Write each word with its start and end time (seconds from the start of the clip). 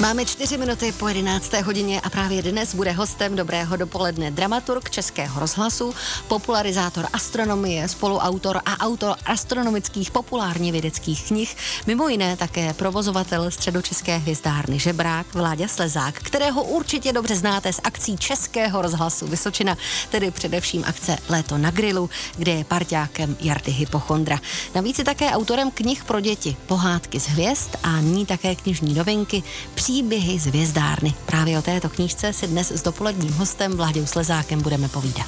Máme 0.00 0.24
čtyři 0.24 0.58
minuty 0.58 0.92
po 0.92 1.08
11. 1.08 1.52
hodině 1.52 2.00
a 2.00 2.10
právě 2.10 2.42
dnes 2.42 2.74
bude 2.74 2.92
hostem 2.92 3.36
dobrého 3.36 3.76
dopoledne 3.76 4.30
dramaturg 4.30 4.90
Českého 4.90 5.40
rozhlasu, 5.40 5.94
popularizátor 6.28 7.06
astronomie, 7.12 7.88
spoluautor 7.88 8.60
a 8.66 8.80
autor 8.80 9.16
astronomických 9.26 10.10
populárně 10.10 10.72
vědeckých 10.72 11.26
knih, 11.26 11.56
mimo 11.86 12.08
jiné 12.08 12.36
také 12.36 12.74
provozovatel 12.74 13.50
středočeské 13.50 14.16
hvězdárny 14.16 14.78
Žebrák 14.78 15.34
Vláďa 15.34 15.68
Slezák, 15.68 16.14
kterého 16.14 16.64
určitě 16.64 17.12
dobře 17.12 17.36
znáte 17.36 17.72
z 17.72 17.80
akcí 17.84 18.16
Českého 18.16 18.82
rozhlasu 18.82 19.26
Vysočina, 19.26 19.76
tedy 20.10 20.30
především 20.30 20.84
akce 20.86 21.18
Léto 21.28 21.58
na 21.58 21.70
grilu, 21.70 22.10
kde 22.36 22.52
je 22.52 22.64
parťákem 22.64 23.36
Jardy 23.40 23.72
Hypochondra. 23.72 24.38
Navíc 24.74 24.98
je 24.98 25.04
také 25.04 25.30
autorem 25.30 25.70
knih 25.70 26.04
pro 26.04 26.20
děti, 26.20 26.56
pohádky 26.66 27.20
z 27.20 27.28
hvězd 27.28 27.70
a 27.82 28.00
ní 28.00 28.26
také 28.26 28.54
knižní 28.54 28.94
novinky, 28.94 29.42
Příběhy 29.86 30.38
z 30.38 30.46
hvězdárny. 30.46 31.14
Právě 31.26 31.58
o 31.58 31.62
této 31.62 31.88
knížce 31.88 32.32
si 32.32 32.46
dnes 32.46 32.70
s 32.70 32.82
dopoledním 32.82 33.32
hostem 33.32 33.76
Vláďou 33.76 34.06
Slezákem 34.06 34.62
budeme 34.62 34.88
povídat. 34.88 35.26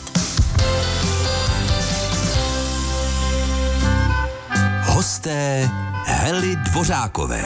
Hosté 4.82 5.70
Hely 6.04 6.56
Dvořákové. 6.56 7.42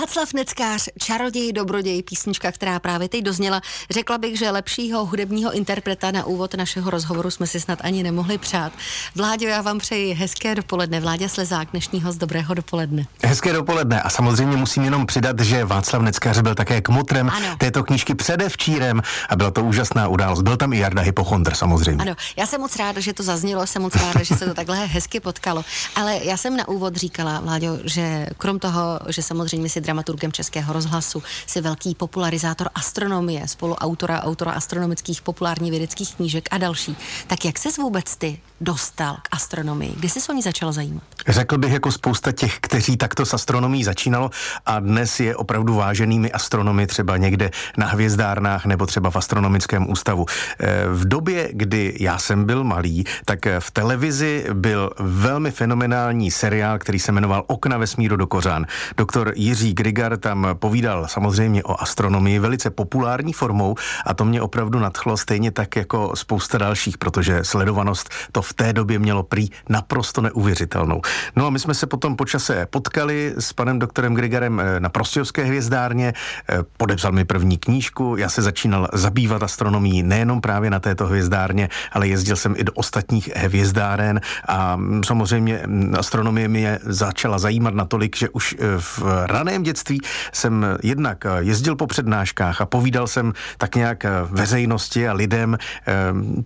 Václav 0.00 0.32
Neckář, 0.32 0.88
čaroděj, 0.98 1.52
dobroděj, 1.52 2.02
písnička, 2.02 2.52
která 2.52 2.78
právě 2.78 3.08
teď 3.08 3.24
dozněla. 3.24 3.60
Řekla 3.90 4.18
bych, 4.18 4.38
že 4.38 4.50
lepšího 4.50 5.06
hudebního 5.06 5.52
interpreta 5.52 6.10
na 6.10 6.24
úvod 6.24 6.54
našeho 6.54 6.90
rozhovoru 6.90 7.30
jsme 7.30 7.46
si 7.46 7.60
snad 7.60 7.78
ani 7.82 8.02
nemohli 8.02 8.38
přát. 8.38 8.72
Vláďo, 9.14 9.46
já 9.46 9.62
vám 9.62 9.78
přeji 9.78 10.14
hezké 10.14 10.54
dopoledne. 10.54 11.00
Vláďa 11.00 11.28
Slezák, 11.28 11.68
dnešního 11.70 12.12
z 12.12 12.16
dobrého 12.16 12.54
dopoledne. 12.54 13.06
Hezké 13.24 13.52
dopoledne 13.52 14.02
a 14.02 14.10
samozřejmě 14.10 14.56
musím 14.56 14.84
jenom 14.84 15.06
přidat, 15.06 15.40
že 15.40 15.64
Václav 15.64 16.02
Neckář 16.02 16.40
byl 16.40 16.54
také 16.54 16.80
kmotrem 16.80 17.30
ano. 17.30 17.56
této 17.58 17.84
knížky 17.84 18.14
předevčírem 18.14 19.02
a 19.28 19.36
byla 19.36 19.50
to 19.50 19.64
úžasná 19.64 20.08
událost. 20.08 20.42
Byl 20.42 20.56
tam 20.56 20.72
i 20.72 20.78
Jarda 20.78 21.02
Hypochondr 21.02 21.54
samozřejmě. 21.54 22.02
Ano, 22.02 22.14
já 22.36 22.46
jsem 22.46 22.60
moc 22.60 22.76
ráda, 22.76 23.00
že 23.00 23.12
to 23.12 23.22
zaznělo, 23.22 23.66
jsem 23.66 23.82
moc 23.82 23.94
ráda, 23.94 24.22
že 24.22 24.36
se 24.36 24.46
to 24.46 24.54
takhle 24.54 24.86
hezky 24.86 25.20
potkalo. 25.20 25.64
Ale 25.96 26.20
já 26.22 26.36
jsem 26.36 26.56
na 26.56 26.68
úvod 26.68 26.96
říkala, 26.96 27.40
Vláďo, 27.40 27.78
že 27.84 28.26
krom 28.38 28.58
toho, 28.58 29.00
že 29.08 29.22
samozřejmě 29.22 29.68
si 29.68 29.81
dramaturgem 29.82 30.32
Českého 30.32 30.72
rozhlasu, 30.72 31.22
si 31.46 31.60
velký 31.60 31.94
popularizátor 31.94 32.68
astronomie, 32.74 33.48
spoluautora 33.48 34.22
autora 34.22 34.52
astronomických 34.52 35.22
populárně 35.22 35.70
vědeckých 35.70 36.14
knížek 36.14 36.48
a 36.50 36.58
další. 36.58 36.96
Tak 37.26 37.44
jak 37.44 37.58
ses 37.58 37.76
vůbec 37.76 38.16
ty 38.16 38.40
dostal 38.60 39.16
k 39.22 39.28
astronomii? 39.30 39.94
Kdy 39.96 40.08
jsi 40.08 40.20
se 40.20 40.32
o 40.32 40.34
ní 40.34 40.42
začal 40.42 40.72
zajímat? 40.72 41.02
Řekl 41.28 41.58
bych 41.58 41.72
jako 41.72 41.92
spousta 41.92 42.32
těch, 42.32 42.58
kteří 42.60 42.96
takto 42.96 43.26
s 43.26 43.34
astronomií 43.34 43.84
začínalo 43.84 44.30
a 44.66 44.80
dnes 44.80 45.20
je 45.20 45.36
opravdu 45.36 45.74
váženými 45.74 46.32
astronomy 46.32 46.86
třeba 46.86 47.16
někde 47.16 47.50
na 47.76 47.86
hvězdárnách 47.86 48.66
nebo 48.66 48.86
třeba 48.86 49.10
v 49.10 49.16
astronomickém 49.16 49.90
ústavu. 49.90 50.26
Eh, 50.58 50.86
v 50.88 51.08
době, 51.08 51.48
kdy 51.52 51.96
já 52.00 52.18
jsem 52.18 52.44
byl 52.44 52.64
malý, 52.64 53.04
tak 53.24 53.46
v 53.58 53.70
televizi 53.70 54.46
byl 54.52 54.90
velmi 54.98 55.50
fenomenální 55.50 56.30
seriál, 56.30 56.78
který 56.78 56.98
se 56.98 57.12
jmenoval 57.12 57.44
Okna 57.46 57.78
vesmíru 57.78 58.16
do 58.16 58.26
Kořán. 58.26 58.66
Doktor 58.96 59.32
Jiří 59.36 59.61
Grigar 59.70 60.16
tam 60.16 60.46
povídal 60.54 61.06
samozřejmě 61.08 61.64
o 61.64 61.82
astronomii 61.82 62.38
velice 62.38 62.70
populární 62.70 63.32
formou 63.32 63.74
a 64.06 64.14
to 64.14 64.24
mě 64.24 64.42
opravdu 64.42 64.78
nadchlo 64.78 65.16
stejně 65.16 65.50
tak 65.50 65.76
jako 65.76 66.12
spousta 66.14 66.58
dalších, 66.58 66.98
protože 66.98 67.44
sledovanost 67.44 68.10
to 68.32 68.42
v 68.42 68.52
té 68.54 68.72
době 68.72 68.98
mělo 68.98 69.22
prý 69.22 69.48
naprosto 69.68 70.20
neuvěřitelnou. 70.20 71.00
No 71.36 71.46
a 71.46 71.50
my 71.50 71.58
jsme 71.58 71.74
se 71.74 71.86
potom 71.86 72.16
počase 72.16 72.66
potkali 72.70 73.34
s 73.38 73.52
panem 73.52 73.78
doktorem 73.78 74.14
Grigarem 74.14 74.60
eh, 74.60 74.80
na 74.80 74.88
Prostějovské 74.88 75.44
hvězdárně, 75.44 76.12
eh, 76.48 76.58
podepsal 76.76 77.12
mi 77.12 77.24
první 77.24 77.58
knížku, 77.58 78.16
já 78.16 78.28
se 78.28 78.42
začínal 78.42 78.88
zabývat 78.92 79.42
astronomií 79.42 80.02
nejenom 80.02 80.40
právě 80.40 80.70
na 80.70 80.80
této 80.80 81.06
hvězdárně, 81.06 81.68
ale 81.92 82.08
jezdil 82.08 82.36
jsem 82.36 82.54
i 82.56 82.64
do 82.64 82.72
ostatních 82.72 83.36
hvězdáren 83.36 84.20
a 84.48 84.76
mm, 84.76 85.04
samozřejmě 85.04 85.62
mm, 85.66 85.94
astronomie 85.98 86.48
mě 86.48 86.78
začala 86.82 87.38
zajímat 87.38 87.74
natolik, 87.74 88.16
že 88.16 88.28
už 88.28 88.56
eh, 88.58 88.64
v 88.78 89.02
raném 89.26 89.51
mém 89.52 89.62
dětství 89.62 90.00
jsem 90.32 90.66
jednak 90.82 91.24
jezdil 91.38 91.76
po 91.76 91.86
přednáškách 91.86 92.60
a 92.60 92.66
povídal 92.66 93.06
jsem 93.06 93.32
tak 93.58 93.74
nějak 93.74 94.06
veřejnosti 94.30 95.08
a 95.08 95.12
lidem, 95.12 95.58
eh, 95.86 95.92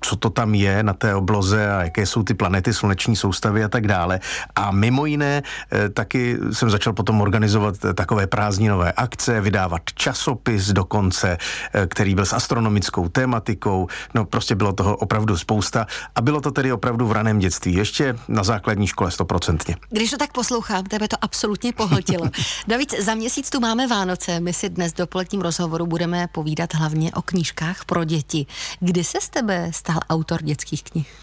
co 0.00 0.16
to 0.16 0.30
tam 0.30 0.54
je 0.54 0.82
na 0.82 0.92
té 0.92 1.14
obloze 1.14 1.72
a 1.72 1.82
jaké 1.84 2.06
jsou 2.06 2.22
ty 2.22 2.34
planety, 2.34 2.74
sluneční 2.74 3.16
soustavy 3.16 3.64
a 3.64 3.68
tak 3.68 3.86
dále. 3.86 4.20
A 4.56 4.70
mimo 4.70 5.06
jiné 5.06 5.42
eh, 5.42 5.88
taky 5.88 6.38
jsem 6.52 6.70
začal 6.70 6.92
potom 6.92 7.20
organizovat 7.20 7.74
takové 7.94 8.26
prázdninové 8.26 8.92
akce, 8.92 9.40
vydávat 9.40 9.82
časopis 9.94 10.72
dokonce, 10.72 11.38
eh, 11.72 11.86
který 11.86 12.14
byl 12.14 12.26
s 12.26 12.32
astronomickou 12.32 13.08
tématikou. 13.08 13.88
No 14.14 14.24
prostě 14.24 14.54
bylo 14.54 14.72
toho 14.72 14.96
opravdu 14.96 15.36
spousta 15.36 15.86
a 16.14 16.20
bylo 16.20 16.40
to 16.40 16.50
tedy 16.50 16.72
opravdu 16.72 17.06
v 17.06 17.12
raném 17.12 17.38
dětství, 17.38 17.74
ještě 17.74 18.18
na 18.28 18.44
základní 18.44 18.86
škole 18.86 19.10
stoprocentně. 19.10 19.76
Když 19.90 20.10
to 20.10 20.16
tak 20.16 20.32
poslouchám, 20.32 20.84
tebe 20.84 21.08
to 21.08 21.16
absolutně 21.20 21.72
pohltilo. 21.72 22.26
Navíc 22.68 22.94
za 22.98 23.14
měsíc 23.14 23.50
tu 23.50 23.60
máme 23.60 23.86
Vánoce. 23.86 24.40
My 24.40 24.52
si 24.52 24.68
dnes 24.68 24.92
do 24.92 25.06
poletním 25.06 25.40
rozhovoru 25.40 25.86
budeme 25.86 26.28
povídat 26.32 26.74
hlavně 26.74 27.12
o 27.12 27.22
knížkách 27.22 27.84
pro 27.84 28.04
děti. 28.04 28.46
Kdy 28.80 29.04
se 29.04 29.18
z 29.20 29.28
tebe 29.28 29.70
stal 29.74 30.00
autor 30.10 30.42
dětských 30.42 30.82
knih? 30.82 31.14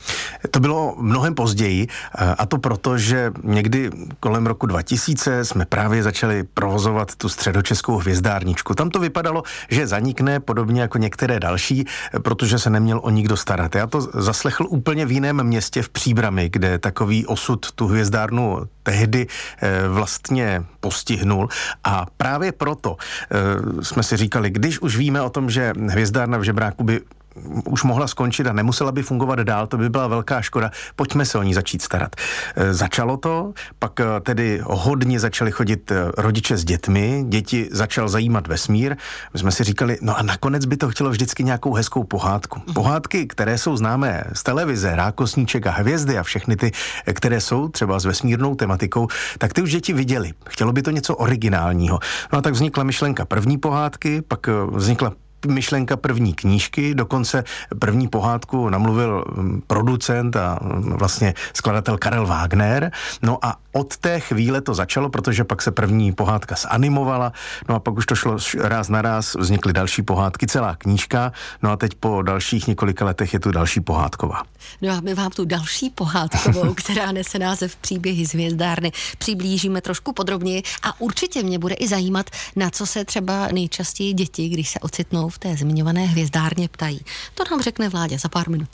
To 0.52 0.60
bylo 0.60 0.96
mnohem 0.98 1.36
později 1.36 1.88
a 2.38 2.46
to 2.46 2.58
proto, 2.58 2.98
že 2.98 3.32
někdy 3.44 3.90
kolem 4.20 4.48
roku 4.48 4.66
2000 4.66 5.46
jsme 5.46 5.66
právě 5.66 6.04
začali 6.04 6.44
provozovat 6.44 7.16
tu 7.16 7.30
středočeskou 7.30 7.98
hvězdárničku. 7.98 8.74
Tam 8.74 8.90
to 8.90 9.00
vypadalo, 9.00 9.44
že 9.70 9.88
zanikne 9.88 10.40
podobně 10.40 10.82
jako 10.82 10.98
některé 10.98 11.40
další, 11.40 11.86
protože 12.24 12.60
se 12.60 12.70
neměl 12.70 13.00
o 13.04 13.10
nikdo 13.10 13.38
starat. 13.38 13.76
Já 13.76 13.88
to 13.88 14.02
zaslechl 14.02 14.66
úplně 14.70 15.06
v 15.06 15.12
jiném 15.12 15.44
městě 15.44 15.82
v 15.82 15.90
Příbrami, 15.90 16.50
kde 16.50 16.80
takový 16.80 17.26
osud 17.26 17.72
tu 17.72 17.88
hvězdárnu 17.88 18.60
tehdy 18.84 19.28
eh, 19.62 19.88
vlastně 19.88 20.64
postihnul 20.80 21.50
a 21.84 22.06
právě 22.18 22.52
proto 22.52 22.98
eh, 22.98 23.84
jsme 23.84 24.04
si 24.04 24.18
říkali, 24.18 24.50
když 24.50 24.80
už 24.80 24.98
víme 24.98 25.22
o 25.22 25.30
tom, 25.30 25.50
že 25.50 25.74
hvězdárna 25.90 26.38
v 26.38 26.44
Žebráku 26.44 26.84
by 26.84 27.02
už 27.66 27.84
mohla 27.84 28.08
skončit 28.08 28.48
a 28.48 28.54
nemusela 28.54 28.92
by 28.92 29.04
fungovat 29.04 29.40
dál, 29.40 29.68
to 29.68 29.78
by 29.78 29.90
byla 29.90 30.08
velká 30.08 30.42
škoda. 30.42 30.72
Pojďme 30.96 31.26
se 31.26 31.38
o 31.38 31.44
ní 31.44 31.54
začít 31.54 31.82
starat. 31.82 32.16
E, 32.56 32.74
začalo 32.74 33.18
to, 33.18 33.54
pak 33.80 34.00
e, 34.00 34.06
tedy 34.22 34.62
hodně 34.64 35.20
začali 35.20 35.52
chodit 35.52 35.92
e, 35.92 36.12
rodiče 36.18 36.58
s 36.58 36.66
dětmi, 36.66 37.26
děti 37.28 37.70
začal 37.72 38.10
zajímat 38.10 38.48
vesmír. 38.48 38.96
My 39.34 39.40
jsme 39.40 39.52
si 39.52 39.64
říkali, 39.64 39.98
no 40.02 40.18
a 40.18 40.24
nakonec 40.24 40.66
by 40.66 40.78
to 40.78 40.90
chtělo 40.90 41.10
vždycky 41.10 41.44
nějakou 41.44 41.74
hezkou 41.74 42.04
pohádku. 42.04 42.62
Mhm. 42.66 42.74
Pohádky, 42.74 43.28
které 43.28 43.58
jsou 43.58 43.78
známé 43.78 44.24
z 44.34 44.44
televize, 44.44 44.96
Rákosníček 44.96 45.68
a 45.68 45.72
hvězdy 45.72 46.18
a 46.18 46.24
všechny 46.24 46.56
ty, 46.56 46.72
které 47.14 47.42
jsou 47.42 47.68
třeba 47.68 48.00
s 48.00 48.06
vesmírnou 48.06 48.56
tematikou, 48.56 49.08
tak 49.38 49.54
ty 49.54 49.62
už 49.62 49.72
děti 49.72 49.94
viděli. 49.94 50.34
Chtělo 50.50 50.72
by 50.72 50.82
to 50.82 50.92
něco 50.92 51.16
originálního. 51.16 52.00
No 52.34 52.40
a 52.40 52.42
tak 52.42 52.54
vznikla 52.54 52.84
myšlenka 52.84 53.26
první 53.26 53.58
pohádky, 53.58 54.22
pak 54.22 54.48
vznikla 54.72 55.14
myšlenka 55.46 55.98
první 55.98 56.34
knížky, 56.34 56.96
dokonce 56.96 57.44
první 57.80 58.08
pohádku 58.08 58.70
namluvil 58.70 59.26
mm, 59.36 59.62
producent 59.68 60.36
a 60.36 60.60
mm, 60.62 60.94
vlastně 60.98 61.34
skladatel 61.54 61.98
Karel 61.98 62.26
Wagner. 62.26 62.92
No 63.22 63.38
a 63.42 63.63
od 63.74 63.98
té 63.98 64.20
chvíle 64.20 64.62
to 64.62 64.74
začalo, 64.74 65.10
protože 65.10 65.44
pak 65.44 65.62
se 65.62 65.72
první 65.72 66.12
pohádka 66.12 66.56
zanimovala, 66.56 67.34
no 67.70 67.76
a 67.76 67.80
pak 67.80 67.98
už 67.98 68.06
to 68.06 68.16
šlo 68.16 68.38
ráz 68.60 68.90
na 68.90 69.02
ráz, 69.02 69.36
vznikly 69.36 69.74
další 69.74 70.02
pohádky, 70.02 70.48
celá 70.48 70.76
knížka, 70.76 71.32
no 71.64 71.72
a 71.72 71.78
teď 71.78 71.94
po 72.00 72.22
dalších 72.22 72.68
několika 72.68 73.06
letech 73.06 73.34
je 73.34 73.40
tu 73.40 73.52
další 73.52 73.82
pohádková. 73.82 74.44
No 74.82 74.94
a 74.94 75.02
my 75.02 75.14
vám 75.14 75.32
tu 75.32 75.46
další 75.46 75.90
pohádkovou, 75.90 76.74
která 76.78 77.12
nese 77.12 77.40
název 77.40 77.76
Příběhy 77.76 78.26
z 78.26 78.34
hvězdárny, 78.34 78.92
přiblížíme 79.18 79.82
trošku 79.82 80.14
podrobněji 80.14 80.64
a 80.84 81.02
určitě 81.02 81.44
mě 81.44 81.60
bude 81.60 81.76
i 81.76 81.88
zajímat, 81.88 82.30
na 82.56 82.70
co 82.70 82.86
se 82.86 83.06
třeba 83.06 83.48
nejčastěji 83.48 84.14
děti, 84.14 84.50
když 84.50 84.70
se 84.70 84.80
ocitnou 84.80 85.30
v 85.30 85.40
té 85.40 85.58
zmiňované 85.58 86.06
hvězdárně 86.06 86.68
ptají. 86.68 87.00
To 87.34 87.44
nám 87.52 87.62
řekne 87.62 87.90
vládě 87.90 88.20
za 88.20 88.30
pár 88.30 88.50
minut. 88.50 88.70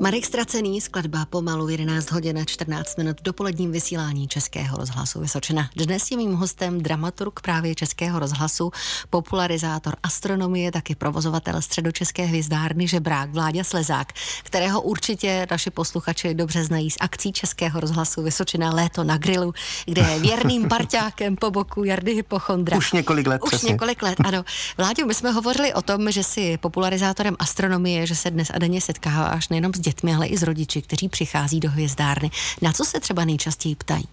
Marek 0.00 0.26
Stracený, 0.26 0.80
skladba 0.80 1.26
pomalu 1.26 1.68
11 1.68 2.10
hodin 2.10 2.38
a 2.38 2.44
14 2.44 2.96
minut 2.98 3.16
dopoledním 3.22 3.72
vysílání 3.72 4.28
Českého 4.28 4.76
rozhlasu 4.76 5.20
Vysočina. 5.20 5.70
Dnes 5.76 6.10
je 6.10 6.16
mým 6.16 6.34
hostem 6.34 6.80
dramaturg 6.80 7.40
právě 7.40 7.74
Českého 7.74 8.18
rozhlasu, 8.18 8.70
popularizátor 9.10 9.96
astronomie, 10.02 10.72
taky 10.72 10.94
provozovatel 10.94 11.62
středočeské 11.62 12.24
hvězdárny 12.24 12.88
Žebrák 12.88 13.30
Vláďa 13.30 13.64
Slezák, 13.64 14.12
kterého 14.42 14.82
určitě 14.82 15.46
naši 15.50 15.70
posluchači 15.70 16.34
dobře 16.34 16.64
znají 16.64 16.90
z 16.90 16.96
akcí 17.00 17.32
Českého 17.32 17.80
rozhlasu 17.80 18.22
Vysočina 18.22 18.70
Léto 18.70 19.04
na 19.04 19.18
grilu, 19.18 19.54
kde 19.84 20.02
je 20.02 20.18
věrným 20.18 20.68
parťákem 20.68 21.36
po 21.36 21.50
boku 21.50 21.84
Jardy 21.84 22.14
Hypochondra. 22.14 22.76
Už 22.76 22.92
několik 22.92 23.26
let. 23.26 23.42
Už 23.44 23.50
přesně. 23.50 23.72
několik 23.72 24.02
let, 24.02 24.18
ano. 24.24 24.44
Vláďo, 24.76 25.06
my 25.06 25.14
jsme 25.14 25.30
hovořili 25.30 25.74
o 25.74 25.82
tom, 25.82 26.10
že 26.10 26.22
jsi 26.22 26.58
popularizátorem 26.58 27.36
astronomie, 27.38 28.06
že 28.06 28.14
se 28.14 28.30
dnes 28.30 28.50
a 28.54 28.58
denně 28.58 28.80
setkáváš 28.80 29.48
nejenom 29.48 29.74
s 29.74 29.85
dětmi, 29.86 30.14
ale 30.14 30.26
i 30.26 30.36
s 30.36 30.42
rodiči, 30.42 30.82
kteří 30.82 31.08
přichází 31.08 31.60
do 31.60 31.70
hvězdárny. 31.70 32.30
Na 32.62 32.72
co 32.72 32.84
se 32.84 33.00
třeba 33.00 33.24
nejčastěji 33.24 33.74
ptají? 33.74 34.04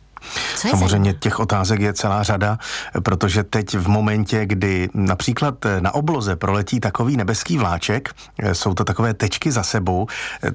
Samozřejmě 0.56 1.14
těch 1.14 1.40
otázek 1.40 1.82
je 1.82 1.94
celá 1.94 2.24
řada, 2.24 2.58
protože 3.04 3.44
teď 3.44 3.78
v 3.78 3.88
momentě, 3.88 4.46
kdy 4.46 4.90
například 4.94 5.56
na 5.80 5.94
obloze 5.94 6.36
proletí 6.36 6.80
takový 6.80 7.18
nebeský 7.18 7.58
vláček, 7.58 8.10
jsou 8.54 8.74
to 8.74 8.84
takové 8.84 9.14
tečky 9.14 9.52
za 9.52 9.64
sebou, 9.64 10.08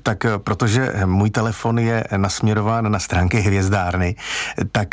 tak 0.02 0.26
protože 0.38 0.92
můj 1.04 1.30
telefon 1.30 1.78
je 1.78 2.04
nasměrován 2.16 2.92
na 2.92 2.98
stránky 2.98 3.40
hvězdárny, 3.40 4.16
tak 4.72 4.88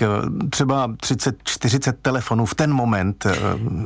třeba 0.49 0.87
30-40 0.87 1.93
telefonů 2.01 2.45
v 2.45 2.55
ten 2.55 2.73
moment 2.73 3.25
eh, 3.25 3.35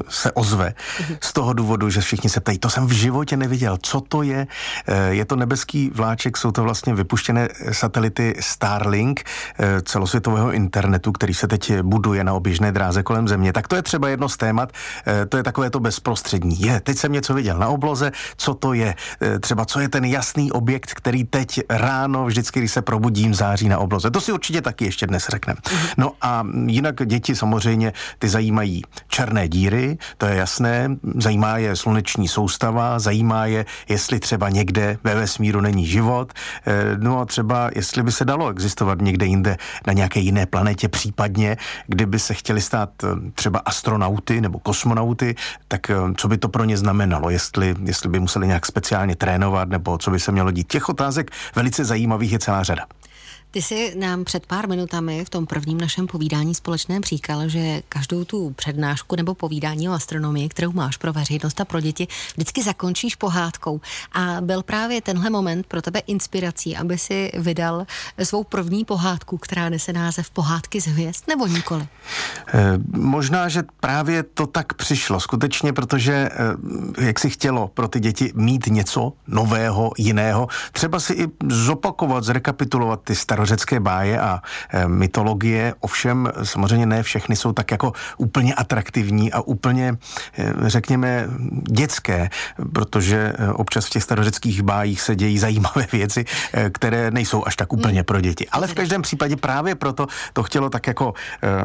se 0.09 0.31
ozve. 0.31 0.74
Z 1.21 1.33
toho 1.33 1.53
důvodu, 1.53 1.89
že 1.89 2.01
všichni 2.01 2.30
se 2.30 2.39
ptají, 2.39 2.57
to 2.57 2.69
jsem 2.69 2.88
v 2.88 2.92
životě 2.92 3.38
neviděl, 3.38 3.77
co 3.81 4.01
to 4.01 4.24
je? 4.24 4.47
Eh, 4.88 5.09
je 5.09 5.25
to 5.25 5.35
nebeský 5.35 5.89
vláček, 5.94 6.38
jsou 6.38 6.51
to 6.51 6.63
vlastně 6.63 6.94
vypuštěné 6.94 7.50
satelity 7.71 8.35
Starlink 8.39 9.24
eh, 9.24 9.81
celosvětového 9.81 10.51
internetu 10.51 10.79
internetu, 10.80 11.12
který 11.12 11.34
se 11.34 11.48
teď 11.48 11.81
buduje 11.81 12.24
na 12.24 12.34
oběžné 12.34 12.72
dráze 12.72 13.04
kolem 13.04 13.28
země, 13.28 13.54
tak 13.54 13.68
to 13.68 13.76
je 13.76 13.81
třeba 13.81 14.10
jedno 14.10 14.30
z 14.30 14.38
témat, 14.38 14.72
eh, 15.08 15.26
to 15.26 15.38
je 15.38 15.44
takové 15.44 15.70
to 15.70 15.80
bezprostřední. 15.80 16.62
Je, 16.62 16.80
teď 16.80 16.98
jsem 16.98 17.12
něco 17.12 17.34
viděl 17.34 17.60
na 17.60 17.68
obloze, 17.68 18.12
co 18.38 18.54
to 18.54 18.74
je? 18.74 18.96
Eh, 19.22 19.40
třeba 19.40 19.66
co 19.66 19.80
je 19.80 19.90
ten 19.90 20.06
jasný 20.06 20.52
objekt, 20.52 20.94
který 20.94 21.24
teď 21.24 21.60
ráno, 21.70 22.26
vždycky, 22.26 22.60
když 22.60 22.72
se 22.72 22.81
probudím, 22.81 23.34
září 23.34 23.70
na 23.70 23.78
obloze. 23.78 24.12
To 24.12 24.22
si 24.22 24.31
určitě 24.31 24.62
taky 24.62 24.86
ještě 24.86 25.08
dnes 25.08 25.28
řekneme. 25.28 25.60
No 25.98 26.12
a 26.22 26.48
jinak 26.68 26.96
děti 27.06 27.36
samozřejmě 27.36 27.94
ty 28.20 28.30
zajímají 28.30 28.81
černé 29.08 29.48
díry, 29.48 29.98
to 30.18 30.26
je 30.26 30.36
jasné, 30.36 30.96
zajímá 31.20 31.58
je 31.58 31.76
sluneční 31.76 32.28
soustava, 32.28 33.00
zajímá 33.00 33.46
je, 33.46 33.66
jestli 33.90 34.20
třeba 34.20 34.50
někde 34.50 34.98
ve 35.04 35.16
vesmíru 35.16 35.62
není 35.62 35.86
život, 35.86 36.34
eh, 36.34 36.96
no 36.98 37.20
a 37.20 37.26
třeba 37.26 37.70
jestli 37.76 38.04
by 38.04 38.12
se 38.12 38.26
dalo 38.26 38.50
existovat 38.50 39.02
někde 39.02 39.26
jinde 39.26 39.58
na 39.88 39.94
nějaké 39.94 40.20
jiné 40.20 40.46
planetě 40.46 40.69
planetě, 40.69 40.88
případně 40.88 41.57
kdyby 41.88 42.19
se 42.19 42.33
chtěli 42.33 42.62
stát 42.62 42.89
eh, 43.04 43.07
třeba 43.36 43.60
astronauty 43.60 44.42
nebo 44.42 44.60
kosmonauty, 44.60 45.36
tak 45.68 45.89
eh, 45.89 45.95
co 46.18 46.27
by 46.27 46.38
to 46.38 46.50
pro 46.50 46.63
ně 46.63 46.77
znamenalo, 46.77 47.30
jestli, 47.30 47.75
jestli 47.83 48.10
by 48.10 48.19
museli 48.19 48.48
nějak 48.48 48.66
speciálně 48.66 49.16
trénovat, 49.16 49.69
nebo 49.69 49.98
co 49.98 50.12
by 50.12 50.19
se 50.19 50.31
mělo 50.31 50.51
dít. 50.51 50.68
Těch 50.68 50.89
otázek 50.89 51.31
velice 51.56 51.86
zajímavých 51.86 52.31
je 52.31 52.39
celá 52.39 52.63
řada. 52.63 52.86
Ty 53.51 53.62
jsi 53.62 53.96
nám 54.00 54.24
před 54.24 54.46
pár 54.46 54.69
minutami 54.69 55.25
v 55.25 55.30
tom 55.30 55.46
prvním 55.46 55.81
našem 55.81 56.07
povídání 56.07 56.56
společném 56.56 57.04
říkal, 57.04 57.50
že 57.50 57.81
každou 57.90 58.24
tu 58.24 58.54
přednášku 58.56 59.16
nebo 59.16 59.36
povídání 59.36 59.90
o 59.90 59.92
astronomii, 59.92 60.50
kterou 60.50 60.72
máš 60.72 60.98
pro 60.98 61.13
veřejnost 61.13 61.62
a 61.62 61.66
pro 61.66 61.81
děti, 61.81 62.07
vždycky 62.34 62.63
zakončíš 62.63 63.16
pohádkou. 63.16 63.81
A 64.12 64.38
byl 64.42 64.63
právě 64.63 65.01
tenhle 65.01 65.30
moment 65.30 65.68
pro 65.68 65.81
tebe 65.81 66.00
inspirací, 66.00 66.78
aby 66.78 66.98
si 66.98 67.31
vydal 67.38 67.86
svou 68.24 68.44
první 68.44 68.86
pohádku, 68.86 69.38
která 69.38 69.69
nese 69.69 69.94
název 69.94 70.30
Pohádky 70.30 70.81
z 70.81 70.88
hvězd, 70.88 71.24
nebo 71.28 71.48
nikoli? 71.48 71.88
E, 72.54 72.80
možná, 72.98 73.50
že 73.50 73.63
právě 73.80 74.24
to 74.24 74.48
tak 74.48 74.74
přišlo, 74.74 75.19
skutečně, 75.19 75.74
protože 75.74 76.13
e, 76.13 76.30
jak 77.06 77.19
si 77.19 77.30
chtělo 77.30 77.68
pro 77.68 77.88
ty 77.88 78.00
děti 78.00 78.31
mít 78.36 78.68
něco 78.68 79.13
nového, 79.28 79.92
jiného, 79.98 80.48
třeba 80.72 81.00
si 81.00 81.13
i 81.13 81.28
zopakovat, 81.50 82.24
zrekapitulovat 82.24 83.02
ty 83.04 83.16
staré 83.16 83.38
starořecké 83.39 83.80
báje 83.80 84.19
a 84.19 84.41
e, 84.69 84.88
mytologie, 84.88 85.74
ovšem 85.80 86.31
samozřejmě 86.44 86.86
ne 86.86 87.03
všechny 87.03 87.36
jsou 87.36 87.53
tak 87.53 87.71
jako 87.71 87.94
úplně 88.18 88.53
atraktivní 88.53 89.31
a 89.31 89.41
úplně, 89.41 89.97
e, 90.38 90.53
řekněme, 90.69 91.27
dětské, 91.71 92.30
protože 92.74 93.33
e, 93.38 93.51
občas 93.53 93.86
v 93.86 93.89
těch 93.89 94.03
starořeckých 94.03 94.62
bájích 94.62 95.01
se 95.01 95.15
dějí 95.15 95.39
zajímavé 95.39 95.88
věci, 95.91 96.25
které 96.71 97.12
nejsou 97.12 97.44
až 97.47 97.56
tak 97.56 97.74
úplně 97.74 98.03
pro 98.03 98.21
děti. 98.21 98.47
Ale 98.51 98.68
v 98.68 98.74
každém 98.74 99.01
případě 99.01 99.36
právě 99.36 99.75
proto 99.75 100.07
to 100.33 100.44
chtělo 100.44 100.69
tak 100.69 100.88
jako 100.88 101.13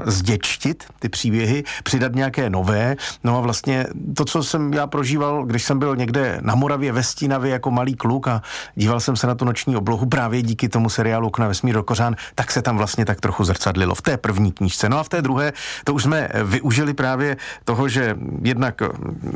zděčtit 0.07 0.85
ty 0.99 1.09
příběhy, 1.09 1.65
přidat 1.83 2.15
nějaké 2.15 2.51
nové. 2.51 2.97
No 3.25 3.39
a 3.39 3.41
vlastně 3.41 3.87
to, 4.17 4.25
co 4.25 4.43
jsem 4.43 4.73
já 4.73 4.87
prožíval, 4.87 5.45
když 5.45 5.63
jsem 5.65 5.79
byl 5.79 5.97
někde 5.97 6.39
na 6.41 6.55
Moravě 6.55 6.93
ve 6.93 7.03
Stínavě 7.03 7.53
jako 7.53 7.71
malý 7.71 7.95
kluk 7.95 8.29
a 8.29 8.43
díval 8.75 9.01
jsem 9.01 9.17
se 9.17 9.27
na 9.27 9.35
tu 9.35 9.45
noční 9.45 9.77
oblohu 9.77 10.07
právě 10.07 10.43
díky 10.43 10.69
tomu 10.69 10.91
seriálu 10.91 11.27
Okna 11.27 11.49
ve 11.49 11.55
vesmír 11.65 11.83
kořán, 11.83 12.17
tak 12.35 12.53
se 12.53 12.63
tam 12.63 12.77
vlastně 12.77 13.05
tak 13.05 13.21
trochu 13.21 13.45
zrcadlilo 13.45 13.95
v 13.95 14.03
té 14.03 14.17
první 14.17 14.53
knížce. 14.53 14.89
No 14.89 14.99
a 14.99 15.03
v 15.03 15.09
té 15.09 15.23
druhé, 15.23 15.53
to 15.85 15.95
už 15.95 16.03
jsme 16.03 16.29
využili 16.45 16.95
právě 16.95 17.37
toho, 17.65 17.89
že 17.89 18.17
jednak 18.43 18.83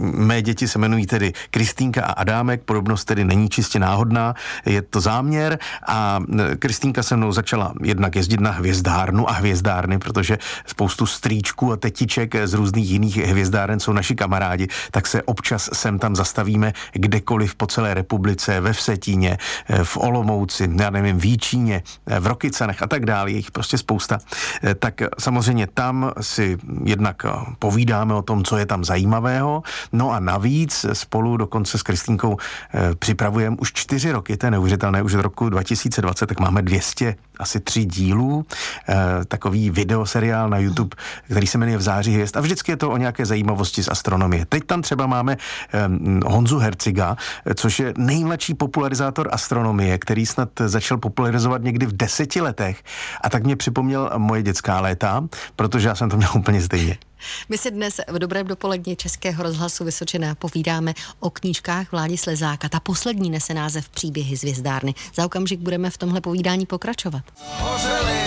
mé 0.00 0.42
děti 0.42 0.68
se 0.68 0.78
jmenují 0.78 1.06
tedy 1.06 1.32
Kristýnka 1.50 2.04
a 2.04 2.12
Adámek, 2.12 2.62
podobnost 2.62 3.04
tedy 3.04 3.24
není 3.24 3.48
čistě 3.48 3.78
náhodná, 3.78 4.34
je 4.66 4.82
to 4.82 5.00
záměr 5.00 5.58
a 5.86 6.20
Kristýnka 6.58 7.02
se 7.02 7.16
mnou 7.16 7.32
začala 7.32 7.72
jednak 7.82 8.16
jezdit 8.16 8.40
na 8.40 8.50
hvězdárnu 8.50 9.30
a 9.30 9.32
hvězdárny, 9.32 9.98
protože 9.98 10.38
spoustu 10.66 11.06
strýčků 11.06 11.72
a 11.72 11.76
tetiček 11.76 12.34
z 12.44 12.54
různých 12.54 12.90
jiných 12.90 13.16
hvězdáren 13.16 13.80
jsou 13.80 13.92
naši 13.92 14.14
kamarádi, 14.14 14.68
tak 14.90 15.06
se 15.06 15.22
občas 15.22 15.70
sem 15.72 15.98
tam 15.98 16.16
zastavíme 16.16 16.72
kdekoliv 16.92 17.54
po 17.54 17.66
celé 17.66 17.94
republice, 17.94 18.60
ve 18.60 18.72
Vsetíně, 18.72 19.38
v 19.82 19.96
Olomouci, 19.96 20.70
já 20.80 20.90
nevím, 20.90 21.18
v 21.18 21.24
Jíčíně, 21.24 21.82
v 22.20 22.26
Rokycanech 22.26 22.82
a 22.82 22.86
tak 22.86 23.06
dále, 23.06 23.30
je 23.30 23.36
jich 23.36 23.50
prostě 23.50 23.78
spousta, 23.78 24.18
eh, 24.62 24.74
tak 24.74 25.00
samozřejmě 25.18 25.66
tam 25.66 26.12
si 26.20 26.58
jednak 26.84 27.24
eh, 27.24 27.30
povídáme 27.58 28.14
o 28.14 28.22
tom, 28.22 28.44
co 28.44 28.56
je 28.56 28.66
tam 28.66 28.84
zajímavého, 28.84 29.62
no 29.92 30.10
a 30.10 30.20
navíc 30.20 30.86
spolu 30.92 31.36
dokonce 31.36 31.78
s 31.78 31.82
Kristýnkou 31.82 32.36
eh, 32.74 32.94
připravujeme 32.94 33.56
už 33.60 33.72
čtyři 33.72 34.12
roky, 34.12 34.36
to 34.36 34.46
je 34.46 34.50
neuvěřitelné, 34.50 35.02
už 35.02 35.14
od 35.14 35.20
roku 35.20 35.48
2020, 35.48 36.26
tak 36.26 36.40
máme 36.40 36.62
200 36.62 37.14
asi 37.38 37.60
tři 37.60 37.84
dílů, 37.84 38.46
takový 39.28 39.70
videoseriál 39.70 40.50
na 40.50 40.58
YouTube, 40.58 40.96
který 41.30 41.46
se 41.46 41.58
jmenuje 41.58 41.78
V 41.78 41.82
září 41.82 42.14
hvězd 42.14 42.36
a 42.36 42.40
vždycky 42.40 42.72
je 42.72 42.76
to 42.76 42.90
o 42.90 42.96
nějaké 42.96 43.26
zajímavosti 43.26 43.82
z 43.82 43.88
astronomie. 43.88 44.46
Teď 44.48 44.64
tam 44.64 44.82
třeba 44.82 45.06
máme 45.06 45.36
Honzu 46.26 46.58
Herciga, 46.58 47.16
což 47.54 47.78
je 47.80 47.94
nejmladší 47.96 48.54
popularizátor 48.54 49.28
astronomie, 49.32 49.98
který 49.98 50.26
snad 50.26 50.48
začal 50.66 50.98
popularizovat 50.98 51.62
někdy 51.62 51.86
v 51.86 51.96
deseti 51.96 52.40
letech 52.40 52.82
a 53.20 53.30
tak 53.30 53.44
mě 53.44 53.56
připomněl 53.56 54.10
moje 54.16 54.42
dětská 54.42 54.80
léta, 54.80 55.24
protože 55.56 55.88
já 55.88 55.94
jsem 55.94 56.10
to 56.10 56.16
měl 56.16 56.30
úplně 56.34 56.62
stejně. 56.62 56.98
My 57.48 57.58
si 57.58 57.70
dnes 57.70 58.00
v 58.08 58.18
dobrém 58.18 58.46
dopolední 58.46 58.96
Českého 58.96 59.42
rozhlasu 59.42 59.84
Vysočená 59.84 60.34
povídáme 60.34 60.94
o 61.20 61.30
knížkách 61.30 61.92
Vládi 61.92 62.18
Slezáka. 62.18 62.68
Ta 62.68 62.80
poslední 62.80 63.30
nese 63.30 63.54
název 63.54 63.88
Příběhy 63.88 64.36
z 64.36 64.42
vězdárny. 64.42 64.94
Za 65.14 65.26
okamžik 65.26 65.60
budeme 65.60 65.90
v 65.90 65.98
tomhle 65.98 66.20
povídání 66.20 66.66
pokračovat. 66.66 67.22
Hořeli 67.58 68.17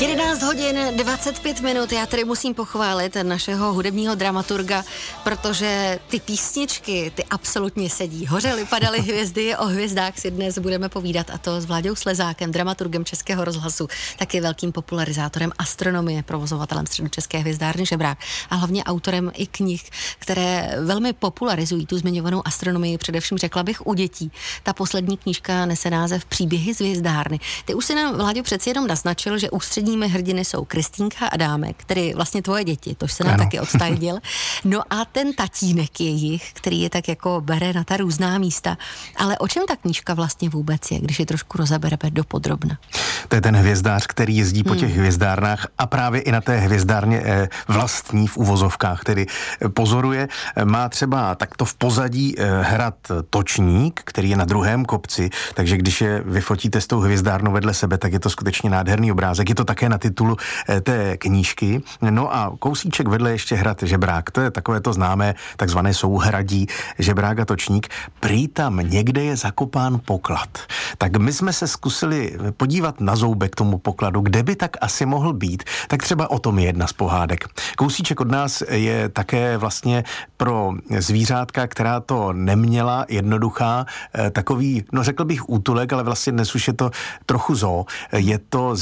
11 0.00 0.42
hodin 0.42 0.76
25 0.96 1.60
minut. 1.60 1.92
Já 1.92 2.06
tady 2.06 2.24
musím 2.24 2.54
pochválit 2.54 3.16
našeho 3.22 3.72
hudebního 3.72 4.14
dramaturga, 4.14 4.84
protože 5.24 5.98
ty 6.08 6.20
písničky, 6.20 7.12
ty 7.14 7.24
absolutně 7.24 7.90
sedí. 7.90 8.26
Hořely, 8.26 8.64
padaly 8.64 9.00
hvězdy, 9.00 9.56
o 9.56 9.66
hvězdách 9.66 10.18
si 10.18 10.30
dnes 10.30 10.58
budeme 10.58 10.88
povídat 10.88 11.30
a 11.30 11.38
to 11.38 11.60
s 11.60 11.64
Vláďou 11.64 11.94
Slezákem, 11.94 12.52
dramaturgem 12.52 13.04
Českého 13.04 13.44
rozhlasu, 13.44 13.88
taky 14.18 14.40
velkým 14.40 14.72
popularizátorem 14.72 15.52
astronomie, 15.58 16.22
provozovatelem 16.22 16.86
středu 16.86 17.08
České 17.08 17.38
hvězdárny 17.38 17.86
Žebrák 17.86 18.18
a 18.50 18.54
hlavně 18.54 18.84
autorem 18.84 19.32
i 19.34 19.46
knih, 19.46 19.90
které 20.18 20.76
velmi 20.80 21.12
popularizují 21.12 21.86
tu 21.86 21.98
zmiňovanou 21.98 22.42
astronomii, 22.44 22.98
především 22.98 23.38
řekla 23.38 23.62
bych 23.62 23.86
u 23.86 23.94
dětí. 23.94 24.32
Ta 24.62 24.72
poslední 24.72 25.16
knížka 25.16 25.66
nese 25.66 25.90
název 25.90 26.24
Příběhy 26.24 26.74
z 26.74 26.80
hvězdárny. 26.80 27.40
Ty 27.64 27.74
už 27.74 27.84
si 27.84 27.94
nám, 27.94 28.14
Vláďo, 28.14 28.42
přeci 28.42 28.70
jenom 28.70 28.86
naznačil, 28.86 29.38
že 29.38 29.50
ústřední 29.50 29.83
ústředními 29.84 30.08
hrdiny 30.08 30.44
jsou 30.44 30.64
Kristýnka 30.64 31.26
a 31.26 31.36
Dámek, 31.36 31.84
tedy 31.84 32.12
vlastně 32.16 32.42
tvoje 32.42 32.64
děti, 32.64 32.94
tož 32.94 33.12
se 33.12 33.24
nám 33.24 33.38
taky 33.38 33.60
odstajil. 33.60 34.18
No 34.64 34.80
a 34.90 35.04
ten 35.04 35.32
tatínek 35.32 36.00
jejich, 36.00 36.52
který 36.52 36.80
je 36.80 36.90
tak 36.90 37.08
jako 37.08 37.40
bere 37.40 37.72
na 37.72 37.84
ta 37.84 37.96
různá 37.96 38.38
místa. 38.38 38.76
Ale 39.16 39.38
o 39.38 39.48
čem 39.48 39.62
ta 39.68 39.76
knížka 39.76 40.14
vlastně 40.14 40.48
vůbec 40.48 40.90
je, 40.90 41.00
když 41.00 41.20
je 41.20 41.26
trošku 41.26 41.58
rozebereme 41.58 42.10
do 42.10 42.24
podrobna? 42.24 42.78
To 43.28 43.34
je 43.34 43.40
ten 43.40 43.56
hvězdář, 43.56 44.06
který 44.06 44.36
jezdí 44.36 44.62
po 44.64 44.74
těch 44.74 44.90
hmm. 44.90 44.98
hvězdárnách 44.98 45.66
a 45.78 45.86
právě 45.86 46.20
i 46.20 46.32
na 46.32 46.40
té 46.40 46.56
hvězdárně 46.56 47.22
eh, 47.24 47.48
vlastní 47.68 48.26
v 48.26 48.36
uvozovkách, 48.36 49.04
tedy 49.04 49.26
eh, 49.26 49.68
pozoruje. 49.68 50.28
Eh, 50.56 50.64
má 50.64 50.88
třeba 50.88 51.34
takto 51.34 51.64
v 51.64 51.74
pozadí 51.74 52.34
hrad 52.60 52.94
Točník, 53.30 54.00
který 54.04 54.30
je 54.30 54.36
na 54.36 54.44
druhém 54.44 54.84
kopci, 54.84 55.30
takže 55.54 55.76
když 55.76 56.00
je 56.00 56.22
vyfotíte 56.26 56.80
s 56.80 56.86
tou 56.86 57.00
hvězdárnou 57.00 57.52
vedle 57.52 57.74
sebe, 57.74 57.98
tak 57.98 58.12
je 58.12 58.20
to 58.20 58.30
skutečně 58.30 58.70
nádherný 58.70 59.12
obrázek. 59.12 59.48
Je 59.48 59.54
to 59.54 59.64
také 59.74 59.88
na 59.88 59.98
titulu 59.98 60.36
eh, 60.68 60.80
té 60.80 61.16
knížky. 61.16 61.82
No 62.10 62.34
a 62.34 62.52
kousíček 62.58 63.08
vedle 63.08 63.30
ještě 63.30 63.54
hrad 63.54 63.82
Žebrák. 63.82 64.30
To 64.30 64.40
je 64.40 64.50
takové 64.50 64.80
to 64.80 64.92
známé 64.92 65.34
takzvané 65.56 65.94
souhradí 65.94 66.66
Žebrák 66.98 67.38
a 67.40 67.44
Točník. 67.44 67.88
Prý 68.20 68.48
tam 68.48 68.78
někde 68.78 69.22
je 69.22 69.36
zakopán 69.36 70.00
poklad. 70.04 70.48
Tak 70.98 71.16
my 71.16 71.32
jsme 71.32 71.52
se 71.52 71.68
zkusili 71.68 72.38
podívat 72.56 73.00
na 73.00 73.14
klozoubek 73.14 73.56
tomu 73.56 73.78
pokladu, 73.78 74.20
kde 74.20 74.42
by 74.42 74.56
tak 74.56 74.76
asi 74.80 75.06
mohl 75.06 75.32
být, 75.32 75.62
tak 75.88 76.02
třeba 76.02 76.30
o 76.30 76.38
tom 76.38 76.58
je 76.58 76.66
jedna 76.66 76.86
z 76.86 76.92
pohádek. 76.92 77.46
Kousíček 77.76 78.20
od 78.20 78.30
nás 78.30 78.62
je 78.70 79.08
také 79.08 79.56
vlastně 79.56 80.04
pro 80.36 80.72
zvířátka, 80.98 81.66
která 81.66 82.00
to 82.00 82.32
neměla 82.32 83.06
jednoduchá, 83.08 83.86
eh, 83.86 84.30
takový, 84.30 84.84
no 84.92 85.02
řekl 85.02 85.24
bych 85.24 85.48
útulek, 85.48 85.92
ale 85.92 86.02
vlastně 86.02 86.32
dnes 86.32 86.54
už 86.54 86.68
je 86.68 86.74
to 86.74 86.90
trochu 87.26 87.54
zo. 87.54 87.84
Je 88.12 88.38
to 88.38 88.76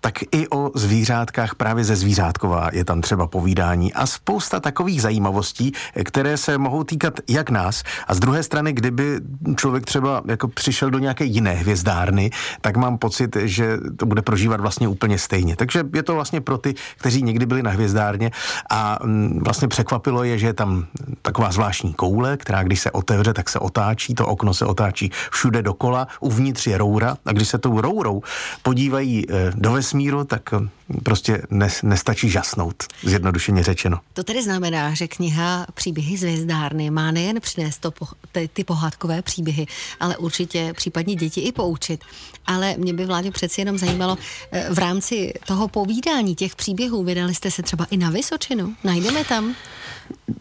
tak 0.00 0.22
i 0.32 0.48
o 0.48 0.70
zvířátkách 0.74 1.54
právě 1.54 1.84
ze 1.84 1.96
zvířátkova 1.96 2.70
je 2.72 2.84
tam 2.84 3.00
třeba 3.00 3.26
povídání 3.26 3.92
a 3.94 4.06
spousta 4.06 4.60
takových 4.60 5.02
zajímavostí, 5.02 5.72
které 6.04 6.36
se 6.36 6.58
mohou 6.58 6.84
týkat 6.84 7.20
jak 7.28 7.50
nás 7.50 7.82
a 8.06 8.14
z 8.14 8.20
druhé 8.20 8.42
strany, 8.42 8.72
kdyby 8.72 9.20
člověk 9.56 9.84
třeba 9.84 10.22
jako 10.28 10.48
přišel 10.48 10.90
do 10.90 10.98
nějaké 10.98 11.24
jiné 11.24 11.52
hvězdárny, 11.52 12.30
tak 12.60 12.76
mám 12.76 12.98
pocit, 12.98 13.36
že 13.36 13.78
to 13.96 14.06
bude 14.06 14.22
prožívat 14.22 14.60
vlastně 14.60 14.88
úplně 14.88 15.18
stejně. 15.18 15.56
Takže 15.56 15.84
je 15.94 16.02
to 16.02 16.14
vlastně 16.14 16.40
pro 16.40 16.58
ty, 16.58 16.74
kteří 16.96 17.22
někdy 17.22 17.46
byli 17.46 17.62
na 17.62 17.70
hvězdárně 17.70 18.30
a 18.70 18.98
mm, 19.02 19.40
vlastně 19.44 19.68
překvapilo 19.68 20.24
je, 20.24 20.38
že 20.38 20.46
je 20.46 20.52
tam 20.52 20.86
taková 21.22 21.52
zvláštní 21.52 21.94
koule, 21.94 22.36
která 22.36 22.62
když 22.62 22.80
se 22.80 22.90
otevře, 22.90 23.32
tak 23.32 23.48
se 23.48 23.58
otáčí, 23.58 24.14
to 24.14 24.26
okno 24.26 24.54
se 24.54 24.66
otáčí 24.66 25.10
všude 25.30 25.62
dokola, 25.62 26.08
uvnitř 26.20 26.66
je 26.66 26.78
roura 26.78 27.16
a 27.24 27.32
když 27.32 27.48
se 27.48 27.58
tou 27.58 27.80
rourou 27.80 28.22
podívají 28.62 29.26
eh, 29.30 29.51
do 29.54 29.72
vesmíru, 29.72 30.24
tak 30.24 30.42
eh, 30.52 30.68
prostě 31.02 31.42
nes, 31.50 31.82
nestačí 31.82 32.30
žasnout, 32.30 32.84
zjednodušeně 33.02 33.62
řečeno. 33.62 34.00
To 34.12 34.24
tedy 34.24 34.42
znamená, 34.42 34.94
že 34.94 35.08
kniha 35.08 35.66
Příběhy 35.74 36.16
z 36.16 36.22
hvězdárny 36.22 36.90
má 36.90 37.10
nejen 37.10 37.40
přinést 37.40 37.78
to, 37.78 37.92
ty, 38.32 38.48
ty 38.52 38.64
pohádkové 38.64 39.22
příběhy, 39.22 39.66
ale 40.00 40.16
určitě 40.16 40.72
případně 40.76 41.14
děti 41.14 41.40
i 41.40 41.52
poučit. 41.52 42.04
Ale 42.46 42.74
mě 42.78 42.94
by 42.94 43.06
vládě 43.06 43.30
přeci 43.30 43.60
jenom 43.60 43.78
zajímalo, 43.78 44.18
eh, 44.52 44.66
v 44.70 44.78
rámci 44.78 45.32
toho 45.46 45.68
povídání 45.68 46.34
těch 46.34 46.56
příběhů 46.56 47.04
vydali 47.04 47.34
jste 47.34 47.50
se 47.50 47.62
třeba 47.62 47.84
i 47.90 47.96
na 47.96 48.10
Vysočinu? 48.10 48.74
Najdeme 48.84 49.24
tam? 49.24 49.54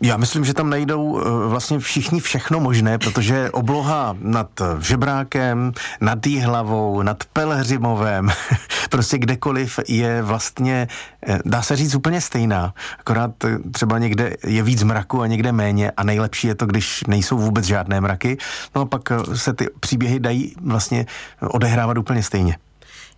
Já 0.02 0.18
myslím, 0.18 0.46
že 0.46 0.54
tam 0.54 0.70
najdou 0.70 1.20
eh, 1.20 1.48
vlastně 1.48 1.80
všichni 1.80 2.20
všechno 2.20 2.60
možné, 2.60 2.98
protože 2.98 3.52
obloha 3.52 4.18
nad 4.20 4.48
Žebrákem, 4.80 5.72
nad 6.02 6.26
hlavou, 6.26 7.02
nad 7.02 7.24
Pelhřimovem, 7.34 8.30
prostě 9.02 9.18
kdekoliv 9.18 9.80
je 9.88 10.22
vlastně, 10.22 10.88
eh, 11.28 11.40
dá 11.46 11.62
se 11.62 11.76
říct, 11.76 11.96
úplně 11.96 12.22
stejná. 12.22 12.74
Akorát 13.00 13.44
eh, 13.44 13.58
třeba 13.72 13.98
někde 13.98 14.38
je 14.48 14.64
víc 14.64 14.84
mraku 14.84 15.22
a 15.22 15.28
někde 15.28 15.52
méně 15.52 15.92
a 15.92 16.04
nejlepší 16.04 16.48
je 16.48 16.56
to, 16.56 16.66
když 16.66 17.04
nejsou 17.08 17.38
vůbec 17.38 17.66
žádné 17.66 18.02
mraky. 18.02 18.38
No 18.76 18.82
a 18.82 18.86
pak 18.86 19.02
se 19.34 19.54
ty 19.54 19.68
příběhy 19.80 20.20
dají 20.20 20.56
vlastně 20.62 21.06
odehrávat 21.42 21.98
úplně 21.98 22.24
stejně. 22.24 22.58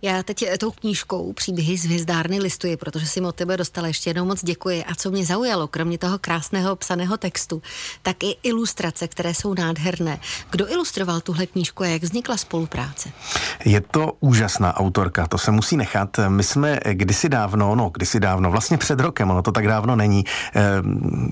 Já 0.02 0.22
teď 0.22 0.44
tou 0.58 0.70
knížkou 0.70 1.32
Příběhy 1.32 1.78
z 1.78 1.84
hvězdárny 1.84 2.38
listuji, 2.38 2.76
protože 2.76 3.06
si 3.06 3.20
od 3.20 3.34
tebe 3.34 3.56
dostala 3.56 3.88
ještě 3.88 4.10
jednou 4.10 4.24
moc 4.24 4.44
děkuji. 4.44 4.84
A 4.84 4.94
co 4.94 5.10
mě 5.10 5.24
zaujalo, 5.24 5.68
kromě 5.68 5.98
toho 5.98 6.18
krásného 6.18 6.76
psaného 6.76 7.16
textu, 7.16 7.62
tak 8.02 8.24
i 8.24 8.36
ilustrace, 8.42 9.08
které 9.08 9.34
jsou 9.34 9.54
nádherné. 9.54 10.20
Kdo 10.50 10.70
ilustroval 10.70 11.20
tuhle 11.20 11.46
knížku 11.46 11.82
a 11.82 11.86
jak 11.86 12.02
vznikla 12.02 12.36
spolupráce? 12.36 13.08
Je 13.64 13.80
to 13.80 14.12
úžasná 14.20 14.76
autorka, 14.76 15.26
to 15.26 15.38
se 15.38 15.50
musí 15.50 15.76
nechat. 15.76 16.20
My 16.28 16.42
jsme 16.42 16.80
kdysi 16.92 17.28
dávno, 17.28 17.74
no 17.74 17.90
kdysi 17.94 18.20
dávno, 18.20 18.50
vlastně 18.50 18.78
před 18.78 19.00
rokem, 19.00 19.30
ono 19.30 19.42
to 19.42 19.52
tak 19.52 19.66
dávno 19.66 19.96
není, 19.96 20.24
eh, 20.54 20.62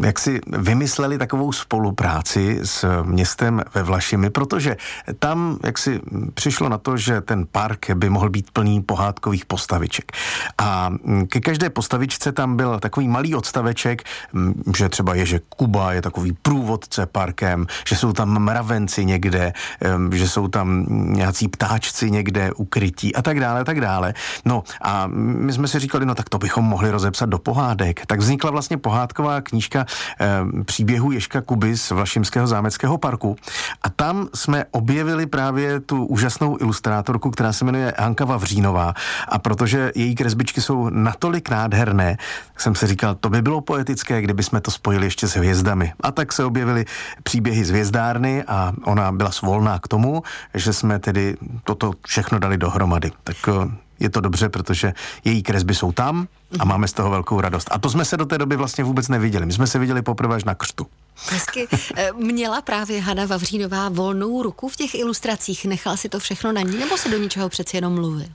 jak 0.07 0.19
si 0.19 0.41
vymysleli 0.47 1.19
takovou 1.19 1.53
spolupráci 1.53 2.61
s 2.63 3.03
městem 3.03 3.63
ve 3.75 3.83
Vlašimi, 3.83 4.31
protože 4.31 4.77
tam 5.19 5.59
jak 5.65 5.79
si 5.79 6.01
přišlo 6.35 6.69
na 6.69 6.79
to, 6.79 6.97
že 6.97 7.21
ten 7.21 7.47
park 7.53 7.91
by 7.95 8.11
mohl 8.11 8.29
být 8.33 8.51
plný 8.51 8.83
pohádkových 8.83 9.45
postaviček. 9.45 10.13
A 10.59 10.89
mm, 10.89 11.27
ke 11.27 11.41
každé 11.41 11.71
postavičce 11.71 12.33
tam 12.33 12.57
byl 12.57 12.81
takový 12.81 13.09
malý 13.09 13.35
odstaveček, 13.35 14.03
mm, 14.33 14.63
že 14.77 14.89
třeba 14.89 15.15
je, 15.15 15.27
že 15.27 15.41
Kuba 15.57 15.93
je 15.93 16.03
takový 16.03 16.33
průvodce 16.33 17.07
parkem, 17.07 17.67
že 17.87 17.97
jsou 17.97 18.13
tam 18.13 18.39
mravenci 18.39 19.05
někde, 19.05 19.53
že 20.13 20.29
jsou 20.29 20.49
tam 20.49 20.87
nějací 20.89 21.49
ptáčci 21.49 22.11
někde 22.11 22.53
ukrytí 22.53 23.15
a 23.15 23.23
tak 23.23 23.41
dále, 23.41 23.61
a 23.61 23.65
tak 23.65 23.81
dále. 23.81 24.15
No 24.45 24.63
a 24.83 25.07
my 25.13 25.53
jsme 25.53 25.69
si 25.69 25.79
říkali, 25.79 26.07
no 26.07 26.15
tak 26.15 26.29
to 26.29 26.39
bychom 26.39 26.65
mohli 26.65 26.91
rozepsat 26.91 27.29
do 27.29 27.39
pohádek. 27.39 28.07
Tak 28.07 28.21
vznikla 28.21 28.51
vlastně 28.51 28.77
pohádková 28.79 29.41
knížka 29.41 29.87
příběhu 30.65 31.13
Ješka 31.13 31.41
Kuby 31.41 31.77
z 31.77 31.91
Vlašimského 31.91 32.47
zámeckého 32.47 32.99
parku 32.99 33.37
a 33.83 33.91
tam 33.91 34.29
jsme 34.35 34.65
objevili 34.71 35.27
právě 35.27 35.81
tu 35.81 36.07
úžasnou 36.07 36.57
ilustrátorku, 36.61 37.31
která 37.31 37.53
se 37.53 37.65
jmenuje 37.65 37.95
Hanka 37.99 38.22
Vavřínová. 38.25 38.95
A 39.29 39.39
protože 39.39 39.93
její 39.95 40.15
kresbičky 40.15 40.61
jsou 40.61 40.89
natolik 40.91 41.51
nádherné, 41.51 42.17
jsem 42.59 42.75
si 42.75 42.87
říkal, 42.87 43.15
to 43.15 43.31
by 43.31 43.43
bylo 43.43 43.61
poetické, 43.61 44.23
kdyby 44.23 44.43
jsme 44.43 44.61
to 44.61 44.71
spojili 44.71 45.07
ještě 45.07 45.29
s 45.29 45.37
hvězdami. 45.37 45.93
A 46.01 46.13
tak 46.13 46.33
se 46.33 46.45
objevily 46.45 46.85
příběhy 47.23 47.65
z 47.65 47.71
hvězdárny 47.71 48.45
a 48.45 48.73
ona 48.85 49.13
byla 49.13 49.31
svolná 49.31 49.79
k 49.79 49.89
tomu, 49.89 50.23
že 50.55 50.73
jsme 50.73 50.99
tedy 50.99 51.37
toto 51.65 51.93
všechno 52.07 52.39
dali 52.39 52.59
dohromady. 52.59 53.11
Tak 53.25 53.37
eh, 53.49 53.53
je 54.01 54.11
to 54.11 54.21
dobře, 54.21 54.49
protože 54.49 54.93
její 55.25 55.43
kresby 55.43 55.75
jsou 55.75 55.93
tam 55.93 56.29
a 56.59 56.65
máme 56.65 56.89
z 56.89 56.93
toho 56.93 57.11
velkou 57.11 57.41
radost. 57.41 57.69
A 57.71 57.79
to 57.79 57.91
jsme 57.91 58.05
se 58.05 58.17
do 58.17 58.27
té 58.27 58.39
doby 58.39 58.57
vlastně 58.57 58.85
vůbec 58.85 59.09
neviděli. 59.09 59.47
My 59.47 59.53
jsme 59.53 59.67
se 59.67 59.79
viděli 59.79 60.03
poprvé 60.03 60.37
až 60.37 60.45
na 60.45 60.55
křtu. 60.55 60.87
Hezky. 61.31 61.69
Eh, 61.97 62.11
měla 62.13 62.63
právě 62.63 63.01
Hana 63.01 63.27
Vavřínová 63.27 63.89
volnou 63.89 64.43
ruku 64.43 64.69
v 64.69 64.77
těch 64.77 64.95
ilustracích? 64.95 65.65
Nechal 65.65 65.97
si 65.97 66.09
to 66.09 66.19
všechno 66.19 66.53
na 66.53 66.61
ní, 66.61 66.79
nebo 66.79 66.97
se 66.97 67.09
do 67.09 67.19
ničeho 67.19 67.49
přeci 67.49 67.77
jenom 67.77 67.95
mluvil? 67.95 68.27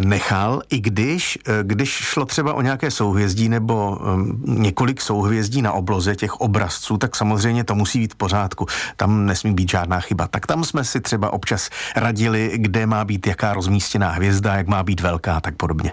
nechal, 0.00 0.62
i 0.70 0.80
když, 0.80 1.38
eh, 1.48 1.52
když 1.62 1.90
šlo 1.90 2.24
třeba 2.24 2.54
o 2.54 2.62
nějaké 2.62 2.90
souhvězdí 2.90 3.48
nebo 3.48 3.98
um, 4.14 4.44
několik 4.46 5.00
souhvězdí 5.00 5.62
na 5.62 5.72
obloze 5.72 6.16
těch 6.16 6.40
obrazců, 6.40 6.98
tak 6.98 7.16
samozřejmě 7.16 7.64
to 7.64 7.74
musí 7.74 7.98
být 7.98 8.12
v 8.12 8.16
pořádku. 8.16 8.66
Tam 8.96 9.26
nesmí 9.26 9.54
být 9.54 9.70
žádná 9.70 10.00
chyba. 10.00 10.28
Tak 10.28 10.46
tam 10.46 10.64
jsme 10.64 10.84
si 10.84 11.00
třeba 11.00 11.32
občas 11.32 11.70
radili, 11.96 12.52
kde 12.54 12.86
má 12.86 13.04
být 13.04 13.26
jaká 13.26 13.54
rozmístěná 13.54 14.10
hvězda, 14.10 14.54
jak 14.54 14.66
má 14.66 14.82
být 14.82 15.00
velká, 15.00 15.40
tak 15.40 15.56
podobně. 15.56 15.92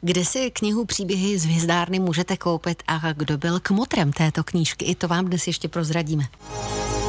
Kde 0.00 0.24
si 0.24 0.50
knihu 0.50 0.84
Příběhy 0.84 1.38
z 1.38 1.44
hvězdárny 1.44 1.98
můžete 1.98 2.36
koupit 2.36 2.82
a 2.86 3.12
kdo 3.12 3.38
byl 3.38 3.60
kmotrem 3.60 4.12
této 4.12 4.44
knížky? 4.44 4.84
I 4.84 4.94
to 4.94 5.08
vám 5.08 5.24
dnes 5.24 5.46
ještě 5.46 5.68
prozradíme. 5.68 6.24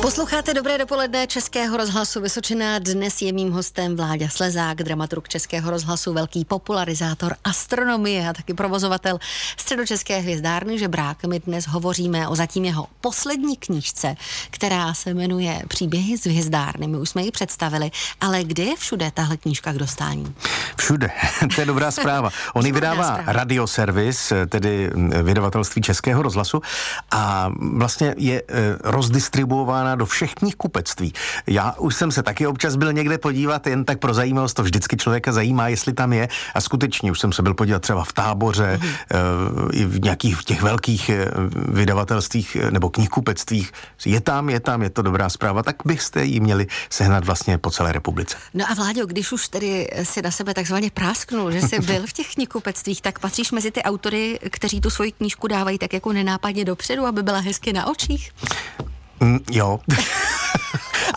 Posloucháte 0.03 0.53
Dobré 0.53 0.77
dopoledne 0.77 1.27
Českého 1.27 1.77
rozhlasu 1.77 2.22
Vysočina. 2.22 2.80
Dnes 2.80 3.22
je 3.22 3.34
mým 3.34 3.51
hostem 3.51 3.96
Vláďa 3.96 4.30
Slezák, 4.30 4.77
dramaturg 4.77 5.30
Českého 5.30 5.72
rozhlasu, 5.72 6.13
velký 6.13 6.46
popularizátor 6.46 7.36
astronomie 7.44 8.30
a 8.30 8.34
taky 8.34 8.53
provozovatel 8.53 9.20
středočeské 9.58 10.18
hvězdárny 10.20 10.80
Žebrák. 10.80 11.25
My 11.25 11.39
dnes 11.39 11.68
hovoříme 11.68 12.27
o 12.27 12.36
zatím 12.36 12.65
jeho 12.65 12.88
poslední 13.01 13.58
knížce, 13.58 14.15
která 14.50 14.94
se 14.94 15.13
jmenuje 15.13 15.62
Příběhy 15.68 16.18
z 16.18 16.25
hvězdárny. 16.25 16.88
My 16.88 16.98
už 16.98 17.10
jsme 17.10 17.24
ji 17.24 17.32
představili, 17.32 17.92
ale 18.22 18.44
kde 18.44 18.63
je 18.63 18.75
všude 18.75 19.12
tahle 19.13 19.38
knížka 19.38 19.74
k 19.74 19.77
dostání? 19.77 20.36
Všude, 20.77 21.12
to 21.56 21.62
je 21.62 21.65
dobrá 21.65 21.92
zpráva. 22.01 22.30
On 22.63 22.67
ji 22.67 22.72
vydává 22.72 23.20
radioservis, 23.25 24.34
tedy 24.50 24.91
vydavatelství 25.24 25.82
Českého 25.82 26.22
rozhlasu 26.22 26.62
a 27.12 27.51
vlastně 27.60 28.15
je 28.17 28.43
eh, 28.48 28.77
rozdistribuována 28.84 29.96
do 29.96 30.05
všech 30.05 30.32
kupectví. 30.58 31.13
Já 31.48 31.75
už 31.77 31.96
jsem 31.96 32.12
se 32.12 32.24
taky 32.24 32.48
občas 32.48 32.75
byl 32.75 32.93
někde 32.93 33.17
podívat, 33.17 33.67
jen 33.67 33.86
tak 33.86 34.00
pro 34.00 34.13
zajímavost, 34.13 34.53
to 34.53 34.63
vždycky 34.63 34.98
člověka 34.98 35.32
zajímá, 35.32 35.67
jestli 35.67 35.93
tam 35.93 36.13
je. 36.13 36.27
A 36.55 36.62
skutečně 36.62 37.12
už 37.12 37.20
jsem 37.20 37.34
se 37.34 37.41
byl 37.41 37.53
podívat 37.53 37.82
třeba 37.82 38.03
v 38.03 38.13
táboře, 38.13 38.79
mm. 38.82 38.89
i 39.72 39.86
v 39.86 40.01
nějakých 40.01 40.36
v 40.38 40.43
těch 40.43 40.62
velkých 40.62 41.10
eh, 41.10 41.32
vydavatelstvích 41.53 42.55
eh, 42.55 42.72
nebo 42.72 42.89
knihkupectvích. 42.89 43.72
Je 44.05 44.22
tam, 44.22 44.50
je 44.50 44.60
tam, 44.60 44.82
je 44.82 44.89
to 44.89 45.01
dobrá 45.01 45.29
zpráva, 45.29 45.63
tak 45.63 45.75
byste 45.86 46.24
ji 46.24 46.39
měli 46.39 46.67
sehnat 46.89 47.25
vlastně 47.25 47.58
po 47.58 47.72
celé 47.72 47.91
republice. 47.91 48.38
No 48.53 48.65
a 48.72 48.74
Vláďo, 48.74 49.05
když 49.05 49.32
už 49.32 49.48
tedy 49.48 49.88
si 50.03 50.22
na 50.22 50.32
sebe 50.32 50.53
takzvaně 50.53 50.91
prásknul, 50.91 51.51
že 51.51 51.62
jsi 51.62 51.79
byl 51.79 52.08
v 52.08 52.13
těch 52.13 52.34
knihkupectvích, 52.34 52.52
tak 53.01 53.19
patříš 53.19 53.51
mezi 53.51 53.72
ty 53.72 53.83
autory, 53.83 54.39
kteří 54.50 54.81
tu 54.81 54.89
svoji 54.89 55.12
knížku 55.12 55.48
dávají 55.48 55.77
tak 55.77 55.93
jako 55.93 56.13
nenápadně 56.13 56.65
dopředu, 56.65 57.05
aby 57.05 57.24
byla 57.24 57.39
hezky 57.39 57.74
na 57.74 57.88
očích? 57.88 58.31
Mm, 59.19 59.39
jo. 59.51 59.79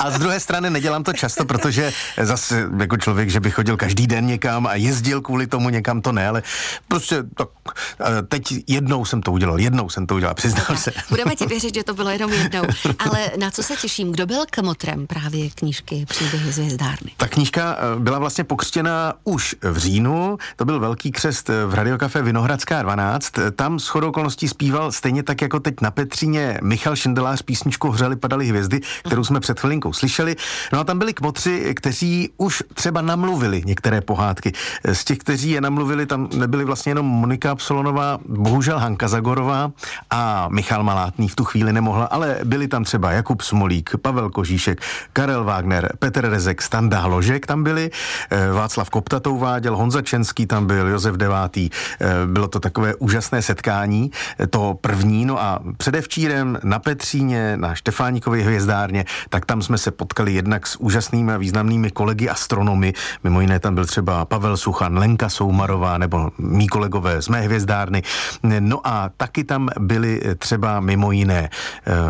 A 0.07 0.11
z 0.11 0.19
druhé 0.19 0.41
strany 0.41 0.71
nedělám 0.71 1.05
to 1.05 1.13
často, 1.13 1.45
protože 1.45 1.93
zase 2.23 2.69
jako 2.79 2.97
člověk, 2.97 3.31
že 3.31 3.41
by 3.41 3.51
chodil 3.51 3.77
každý 3.77 4.07
den 4.07 4.27
někam 4.27 4.67
a 4.67 4.75
jezdil 4.75 5.21
kvůli 5.21 5.47
tomu 5.47 5.71
někam, 5.71 6.03
to 6.03 6.13
ne, 6.13 6.29
ale 6.29 6.43
prostě 6.89 7.25
tak, 7.35 7.49
teď 8.29 8.55
jednou 8.67 9.05
jsem 9.05 9.23
to 9.23 9.33
udělal, 9.33 9.59
jednou 9.59 9.89
jsem 9.89 10.07
to 10.07 10.15
udělal, 10.15 10.35
přiznám 10.35 10.77
se. 10.77 10.93
Budeme 11.11 11.35
ti 11.35 11.47
věřit, 11.47 11.75
že 11.75 11.85
to 11.85 11.95
bylo 11.95 12.11
jenom 12.11 12.33
jednou. 12.33 12.63
Ale 12.99 13.31
na 13.39 13.51
co 13.51 13.63
se 13.63 13.77
těším? 13.77 14.13
Kdo 14.13 14.27
byl 14.27 14.45
kmotrem 14.51 15.07
právě 15.07 15.51
knížky 15.51 16.07
Příběhy 16.09 16.53
z 16.53 16.59
hvězdárny? 16.59 17.11
Ta 17.17 17.29
knížka 17.29 17.77
eh, 17.79 18.01
byla 18.01 18.19
vlastně 18.19 18.45
pokřtěna 18.45 19.15
už 19.25 19.55
v 19.63 19.79
říjnu, 19.79 20.39
to 20.57 20.65
byl 20.65 20.81
velký 20.81 21.11
křest 21.11 21.51
v 21.67 21.75
Radiokafe 21.75 22.23
Vinohradská 22.23 22.83
12. 22.83 23.33
Tam 23.57 23.79
s 23.79 23.87
chodou 23.87 24.09
okolností 24.09 24.49
zpíval 24.49 24.93
stejně 24.93 25.23
tak 25.23 25.43
jako 25.43 25.61
teď 25.61 25.75
na 25.81 25.91
Petříně 25.91 26.59
Michal 26.63 26.97
Šindelář 26.97 27.43
písničku 27.43 27.91
Hřeli 27.91 28.17
padaly 28.17 28.47
hvězdy, 28.47 28.81
kterou 29.05 29.25
jsme 29.25 29.41
před 29.41 29.61
chvilinkou 29.61 29.93
slyšeli. 29.97 30.37
No 30.73 30.81
a 30.81 30.85
tam 30.85 30.99
byli 30.99 31.15
kmotři, 31.15 31.75
kteří 31.75 32.31
už 32.37 32.63
třeba 32.75 33.01
namluvili 33.01 33.63
některé 33.67 34.01
pohádky. 34.01 34.53
Z 34.85 35.05
těch, 35.05 35.19
kteří 35.19 35.51
je 35.51 35.61
namluvili, 35.61 36.07
tam 36.07 36.29
nebyli 36.37 36.65
vlastně 36.65 36.91
jenom 36.91 37.07
Monika 37.07 37.51
Absolonová, 37.51 38.19
bohužel 38.29 38.79
Hanka 38.79 39.09
Zagorová 39.09 39.73
a 40.11 40.49
Michal 40.49 40.83
Malátný 40.83 41.29
v 41.29 41.37
tu 41.37 41.45
chvíli 41.45 41.73
nemohla, 41.73 42.05
ale 42.05 42.39
byli 42.45 42.69
tam 42.69 42.85
třeba 42.85 43.13
Jakub 43.13 43.43
Smolík, 43.43 43.91
Pavel 44.03 44.31
Kožíšek, 44.31 44.81
Karel 45.13 45.45
Wagner, 45.45 45.93
Petr 45.99 46.31
Rezek, 46.31 46.63
Standa 46.63 47.07
Ložek 47.07 47.47
tam 47.47 47.65
byli, 47.65 47.91
eh, 48.31 48.51
Václav 48.53 48.91
Kopta 48.91 49.21
to 49.21 49.33
uváděl, 49.33 49.77
Honza 49.77 50.03
Čenský 50.03 50.47
tam 50.47 50.67
byl, 50.67 50.89
Josef 50.89 51.17
Devátý. 51.17 51.71
Eh, 52.01 52.07
bylo 52.27 52.49
to 52.49 52.61
takové 52.61 52.95
úžasné 52.95 53.43
setkání, 53.43 54.11
eh, 54.41 54.47
to 54.47 54.79
první, 54.81 55.25
no 55.25 55.41
a 55.43 55.59
předevčírem 55.77 56.59
na 56.63 56.79
Petříně, 56.79 57.57
na 57.57 57.75
Štefánikově 57.75 58.45
hvězdárně, 58.45 59.05
tak 59.29 59.47
tam 59.47 59.63
jsme 59.63 59.79
se 59.79 59.86
potkali 59.91 60.33
jednak 60.35 60.67
s 60.67 60.77
úžasnými 60.77 61.33
a 61.33 61.37
významnými 61.37 61.91
kolegy 61.91 62.29
astronomy, 62.29 62.93
mimo 63.25 63.41
jiné 63.41 63.59
tam 63.59 63.75
byl 63.75 63.87
třeba 63.87 64.25
Pavel 64.25 64.57
Suchan, 64.57 64.99
Lenka 64.99 65.29
Soumarová 65.29 65.99
nebo 65.99 66.31
mý 66.39 66.67
kolegové 66.67 67.23
z 67.23 67.29
mé 67.29 67.41
hvězdárny. 67.41 68.03
No 68.43 68.81
a 68.85 69.11
taky 69.17 69.45
tam 69.45 69.69
byli 69.81 70.21
třeba 70.39 70.81
mimo 70.81 71.13
jiné 71.13 71.51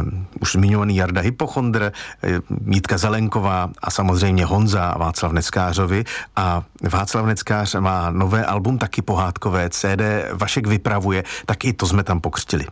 uh, 0.03 0.09
už 0.41 0.53
zmiňovaný 0.53 0.97
Jarda 0.97 1.21
Hypochondr, 1.21 1.93
uh, 2.25 2.31
Mítka 2.61 2.99
Zelenková 2.99 3.71
a 3.83 3.91
samozřejmě 3.91 4.45
Honza 4.45 4.85
a 4.85 4.99
Václav 4.99 5.33
Neckářovi. 5.33 6.05
A 6.37 6.63
Václav 6.91 7.27
Neckář 7.27 7.75
má 7.75 8.11
nové 8.11 8.45
album, 8.45 8.79
taky 8.79 9.03
pohádkové 9.03 9.71
CD, 9.71 10.03
Vašek 10.33 10.67
vypravuje, 10.67 11.25
tak 11.47 11.65
i 11.65 11.73
to 11.73 11.87
jsme 11.87 12.03
tam 12.03 12.21
pokřtili. 12.21 12.67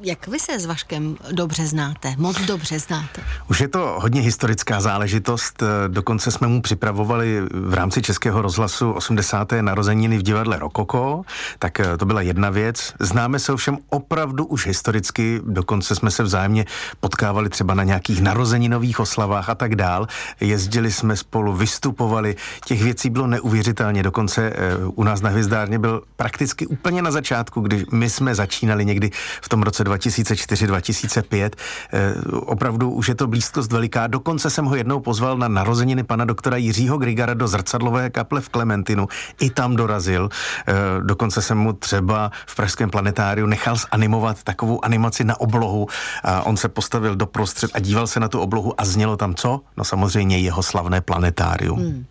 Jak 0.00 0.28
vy 0.28 0.38
se 0.38 0.60
s 0.60 0.66
Vaškem 0.66 1.16
dobře 1.32 1.66
znáte? 1.66 2.14
Moc 2.18 2.40
dobře 2.40 2.78
znáte? 2.78 3.22
Už 3.50 3.60
je 3.60 3.68
to 3.68 3.96
hodně 3.98 4.20
historická 4.20 4.80
záležitost. 4.80 5.62
Dokonce 5.88 6.30
jsme 6.30 6.46
mu 6.46 6.62
připravovali 6.62 7.42
v 7.50 7.74
rámci 7.74 8.02
Českého 8.02 8.42
rozhlasu 8.42 8.92
80. 8.92 9.52
narozeniny 9.60 10.18
v 10.18 10.22
divadle 10.22 10.58
Rokoko. 10.58 11.22
Tak 11.58 11.80
eh, 11.80 11.96
to 11.96 12.06
byla 12.06 12.20
jedna 12.20 12.50
věc. 12.50 12.94
Známe 13.00 13.38
se 13.38 13.52
ovšem 13.52 13.78
opravdu 13.90 14.46
už 14.46 14.66
historicky. 14.66 15.40
Dokonce 15.44 15.94
jsme 15.94 16.10
se 16.10 16.22
vzájemně 16.22 16.64
potkávali 17.00 17.48
třeba 17.48 17.74
na 17.74 17.84
nějakých 17.84 18.22
narozeninových 18.22 19.00
oslavách 19.00 19.48
a 19.48 19.54
tak 19.54 19.76
dál. 19.76 20.06
Jezdili 20.40 20.92
jsme 20.92 21.16
spolu, 21.16 21.52
vystupovali. 21.52 22.36
Těch 22.64 22.82
věcí 22.82 23.10
bylo 23.10 23.26
neuvěřitelně. 23.26 24.02
Dokonce 24.02 24.50
eh, 24.50 24.76
u 24.94 25.04
nás 25.04 25.20
na 25.20 25.30
Hvězdárně 25.30 25.78
byl 25.78 26.02
prakticky 26.16 26.66
úplně 26.66 27.02
na 27.02 27.10
začátku, 27.10 27.60
když 27.60 27.82
my 27.92 28.10
jsme 28.10 28.34
začínali 28.34 28.84
někdy 28.84 29.10
v 29.42 29.48
tom 29.48 29.62
roce 29.66 29.84
2004-2005. 29.84 31.50
Eh, 31.92 32.14
opravdu 32.30 32.90
už 32.90 33.08
je 33.08 33.14
to 33.14 33.26
blízkost 33.26 33.72
veliká. 33.72 34.06
Dokonce 34.06 34.50
jsem 34.50 34.64
ho 34.64 34.76
jednou 34.76 35.00
pozval 35.00 35.38
na 35.38 35.48
narozeniny 35.48 36.02
pana 36.02 36.24
doktora 36.24 36.56
Jiřího 36.56 36.98
Grigara 36.98 37.34
do 37.34 37.48
zrcadlové 37.48 38.10
kaple 38.10 38.40
v 38.40 38.48
Klementinu. 38.48 39.08
I 39.40 39.50
tam 39.50 39.76
dorazil. 39.76 40.28
Eh, 40.68 40.74
dokonce 41.02 41.42
jsem 41.42 41.58
mu 41.58 41.72
třeba 41.72 42.30
v 42.46 42.56
Pražském 42.56 42.90
planetáriu 42.90 43.46
nechal 43.46 43.76
zanimovat 43.92 44.42
takovou 44.42 44.84
animaci 44.84 45.24
na 45.24 45.40
oblohu. 45.40 45.86
A 46.24 46.42
on 46.42 46.56
se 46.56 46.68
postavil 46.68 47.16
do 47.16 47.26
prostřed 47.26 47.70
a 47.74 47.78
díval 47.78 48.06
se 48.06 48.20
na 48.20 48.28
tu 48.28 48.40
oblohu 48.40 48.80
a 48.80 48.84
znělo 48.84 49.16
tam 49.16 49.34
co? 49.34 49.60
No 49.76 49.84
samozřejmě 49.84 50.38
jeho 50.38 50.62
slavné 50.62 51.00
planetárium. 51.00 51.78
Hmm. 51.78 52.06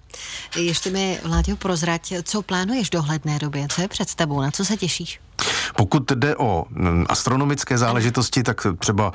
Ještě 0.55 0.89
mi, 0.89 1.19
Vláďo, 1.23 1.55
prozrať, 1.55 2.13
co 2.23 2.41
plánuješ 2.41 2.89
dohledné 2.89 3.39
době? 3.39 3.67
Co 3.69 3.81
je 3.81 3.87
před 3.87 4.15
tebou? 4.15 4.41
Na 4.41 4.51
co 4.51 4.65
se 4.65 4.77
těšíš? 4.77 5.19
Pokud 5.75 6.11
jde 6.11 6.35
o 6.35 6.65
mm, 6.69 7.05
astronomické 7.09 7.77
záležitosti, 7.77 8.43
tak 8.43 8.67
třeba 8.79 9.11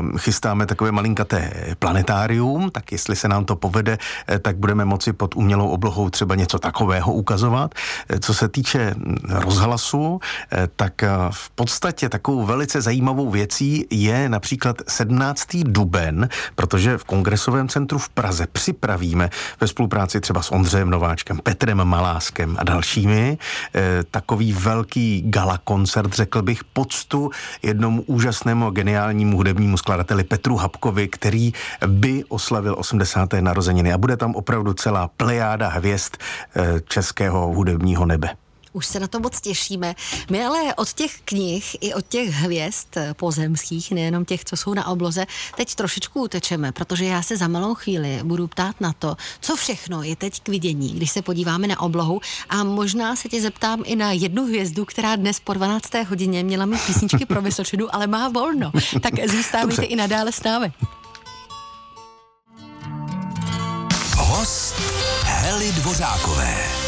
um, 0.00 0.18
chystáme 0.18 0.66
takové 0.66 0.92
malinkaté 0.92 1.74
planetárium, 1.78 2.70
tak 2.70 2.92
jestli 2.92 3.16
se 3.16 3.28
nám 3.28 3.44
to 3.44 3.56
povede, 3.56 3.98
eh, 4.28 4.38
tak 4.38 4.56
budeme 4.56 4.84
moci 4.84 5.12
pod 5.12 5.36
umělou 5.36 5.68
oblohou 5.68 6.10
třeba 6.10 6.34
něco 6.34 6.58
takového 6.58 7.12
ukazovat. 7.12 7.74
Eh, 8.08 8.18
co 8.18 8.34
se 8.34 8.48
týče 8.48 8.94
mm, 8.96 9.16
rozhlasu, 9.28 10.20
eh, 10.52 10.68
tak 10.76 11.02
v 11.30 11.50
podstatě 11.50 12.08
takovou 12.08 12.46
velice 12.46 12.80
zajímavou 12.80 13.30
věcí 13.30 13.86
je 13.90 14.28
například 14.28 14.76
17. 14.88 15.64
duben, 15.64 16.28
protože 16.54 16.98
v 16.98 17.04
Kongresovém 17.04 17.68
centru 17.68 17.98
v 17.98 18.08
Praze 18.08 18.46
připravíme 18.52 19.30
ve 19.60 19.66
spolupráci 19.68 20.20
třeba 20.20 20.42
s 20.42 20.52
Ondřejem 20.52 20.90
Nováčkem, 20.90 21.38
Petrem 21.42 21.84
Maláskem 21.84 22.56
a 22.58 22.64
dalšími 22.64 23.38
takový 24.10 24.52
velký 24.52 25.22
gala 25.26 25.58
koncert, 25.68 26.12
řekl 26.12 26.42
bych, 26.42 26.64
poctu 26.64 27.30
jednomu 27.62 28.02
úžasnému 28.02 28.66
a 28.66 28.70
geniálnímu 28.70 29.36
hudebnímu 29.36 29.76
skladateli 29.76 30.24
Petru 30.24 30.56
Habkovi, 30.56 31.08
který 31.08 31.52
by 31.86 32.24
oslavil 32.28 32.74
80. 32.78 33.32
narozeniny 33.40 33.92
a 33.92 33.98
bude 33.98 34.16
tam 34.16 34.34
opravdu 34.34 34.72
celá 34.72 35.08
plejáda 35.08 35.68
hvězd 35.68 36.16
eh, 36.16 36.80
českého 36.88 37.52
hudebního 37.52 38.06
nebe. 38.06 38.47
Už 38.78 38.86
se 38.86 39.00
na 39.00 39.06
to 39.06 39.20
moc 39.20 39.40
těšíme. 39.40 39.94
My 40.30 40.44
ale 40.44 40.74
od 40.74 40.92
těch 40.92 41.20
knih 41.24 41.76
i 41.80 41.94
od 41.94 42.06
těch 42.08 42.30
hvězd 42.30 42.86
pozemských, 43.12 43.92
nejenom 43.92 44.24
těch, 44.24 44.44
co 44.44 44.56
jsou 44.56 44.74
na 44.74 44.86
obloze, 44.86 45.26
teď 45.56 45.74
trošičku 45.74 46.22
utečeme, 46.22 46.72
protože 46.72 47.04
já 47.04 47.22
se 47.22 47.36
za 47.36 47.48
malou 47.48 47.74
chvíli 47.74 48.20
budu 48.22 48.46
ptát 48.46 48.80
na 48.80 48.92
to, 48.92 49.16
co 49.40 49.56
všechno 49.56 50.02
je 50.02 50.16
teď 50.16 50.40
k 50.40 50.48
vidění, 50.48 50.94
když 50.94 51.10
se 51.10 51.22
podíváme 51.22 51.66
na 51.66 51.80
oblohu 51.80 52.20
a 52.48 52.64
možná 52.64 53.16
se 53.16 53.28
tě 53.28 53.40
zeptám 53.40 53.82
i 53.84 53.96
na 53.96 54.12
jednu 54.12 54.46
hvězdu, 54.46 54.84
která 54.84 55.16
dnes 55.16 55.40
po 55.40 55.54
12. 55.54 55.94
hodině 56.08 56.44
měla 56.44 56.66
mít 56.66 56.80
písničky 56.86 57.26
pro 57.26 57.42
Vysočinu, 57.42 57.94
ale 57.94 58.06
má 58.06 58.28
volno. 58.28 58.72
Tak 59.02 59.28
zůstávejte 59.30 59.84
i 59.84 59.96
nadále 59.96 60.32
s 60.32 60.42
námi. 60.42 60.72
Host 64.16 64.74
Heli 65.22 65.72
Dvořákové. 65.72 66.87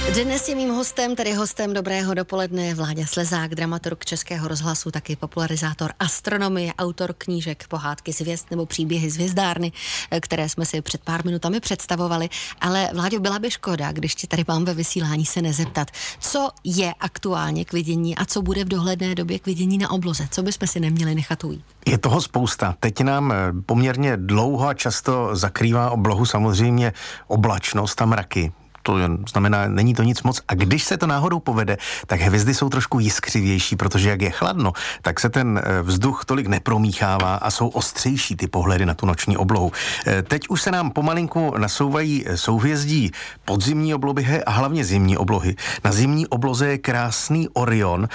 Dnes 0.00 0.48
je 0.48 0.54
mým 0.54 0.70
hostem, 0.70 1.16
tedy 1.16 1.32
hostem 1.32 1.72
Dobrého 1.72 2.14
dopoledne, 2.14 2.74
Vláďa 2.74 3.06
Slezák, 3.06 3.54
dramaturg 3.54 4.04
Českého 4.04 4.48
rozhlasu, 4.48 4.90
taky 4.90 5.16
popularizátor 5.16 5.92
astronomie, 5.98 6.72
autor 6.78 7.14
knížek 7.18 7.68
Pohádky 7.68 8.12
z 8.12 8.20
hvězd 8.20 8.46
nebo 8.50 8.66
Příběhy 8.66 9.10
z 9.10 9.14
hvězdárny, 9.14 9.72
které 10.20 10.48
jsme 10.48 10.66
si 10.66 10.82
před 10.82 11.00
pár 11.00 11.24
minutami 11.24 11.60
představovali. 11.60 12.28
Ale 12.60 12.88
Vláďo, 12.94 13.20
byla 13.20 13.38
by 13.38 13.50
škoda, 13.50 13.92
když 13.92 14.14
ti 14.14 14.26
tady 14.26 14.44
mám 14.48 14.64
ve 14.64 14.74
vysílání 14.74 15.26
se 15.26 15.42
nezeptat, 15.42 15.90
co 16.20 16.48
je 16.64 16.94
aktuálně 17.00 17.64
k 17.64 17.72
vidění 17.72 18.16
a 18.16 18.24
co 18.24 18.42
bude 18.42 18.64
v 18.64 18.68
dohledné 18.68 19.14
době 19.14 19.38
k 19.38 19.46
vidění 19.46 19.78
na 19.78 19.90
obloze, 19.90 20.28
co 20.30 20.42
bychom 20.42 20.68
si 20.68 20.80
neměli 20.80 21.14
nechat 21.14 21.44
ujít. 21.44 21.64
Je 21.86 21.98
toho 21.98 22.20
spousta. 22.20 22.74
Teď 22.80 23.00
nám 23.00 23.32
eh, 23.32 23.36
poměrně 23.66 24.16
dlouho 24.16 24.68
a 24.68 24.74
často 24.74 25.36
zakrývá 25.36 25.90
oblohu 25.90 26.26
samozřejmě 26.26 26.92
oblačnost 27.26 28.02
a 28.02 28.06
mraky 28.06 28.52
to 28.82 28.98
znamená, 29.30 29.68
není 29.68 29.94
to 29.94 30.02
nic 30.02 30.22
moc. 30.22 30.40
A 30.48 30.54
když 30.54 30.84
se 30.84 30.96
to 30.96 31.06
náhodou 31.06 31.40
povede, 31.40 31.76
tak 32.06 32.20
hvězdy 32.20 32.54
jsou 32.54 32.68
trošku 32.68 32.98
jiskřivější, 32.98 33.76
protože 33.76 34.10
jak 34.10 34.22
je 34.22 34.30
chladno, 34.30 34.72
tak 35.02 35.20
se 35.20 35.28
ten 35.28 35.60
eh, 35.64 35.82
vzduch 35.82 36.24
tolik 36.24 36.46
nepromíchává 36.46 37.34
a 37.34 37.50
jsou 37.50 37.68
ostřejší 37.68 38.36
ty 38.36 38.46
pohledy 38.46 38.86
na 38.86 38.94
tu 38.94 39.06
noční 39.06 39.36
oblohu. 39.36 39.72
Eh, 40.06 40.22
teď 40.22 40.48
už 40.48 40.62
se 40.62 40.70
nám 40.70 40.90
pomalinku 40.90 41.54
nasouvají 41.58 42.24
eh, 42.26 42.36
souhvězdí 42.36 43.10
podzimní 43.44 43.94
oblohy 43.94 44.44
a 44.44 44.50
hlavně 44.50 44.84
zimní 44.84 45.16
oblohy. 45.16 45.56
Na 45.84 45.92
zimní 45.92 46.26
obloze 46.26 46.68
je 46.68 46.78
krásný 46.78 47.48
Orion, 47.48 48.08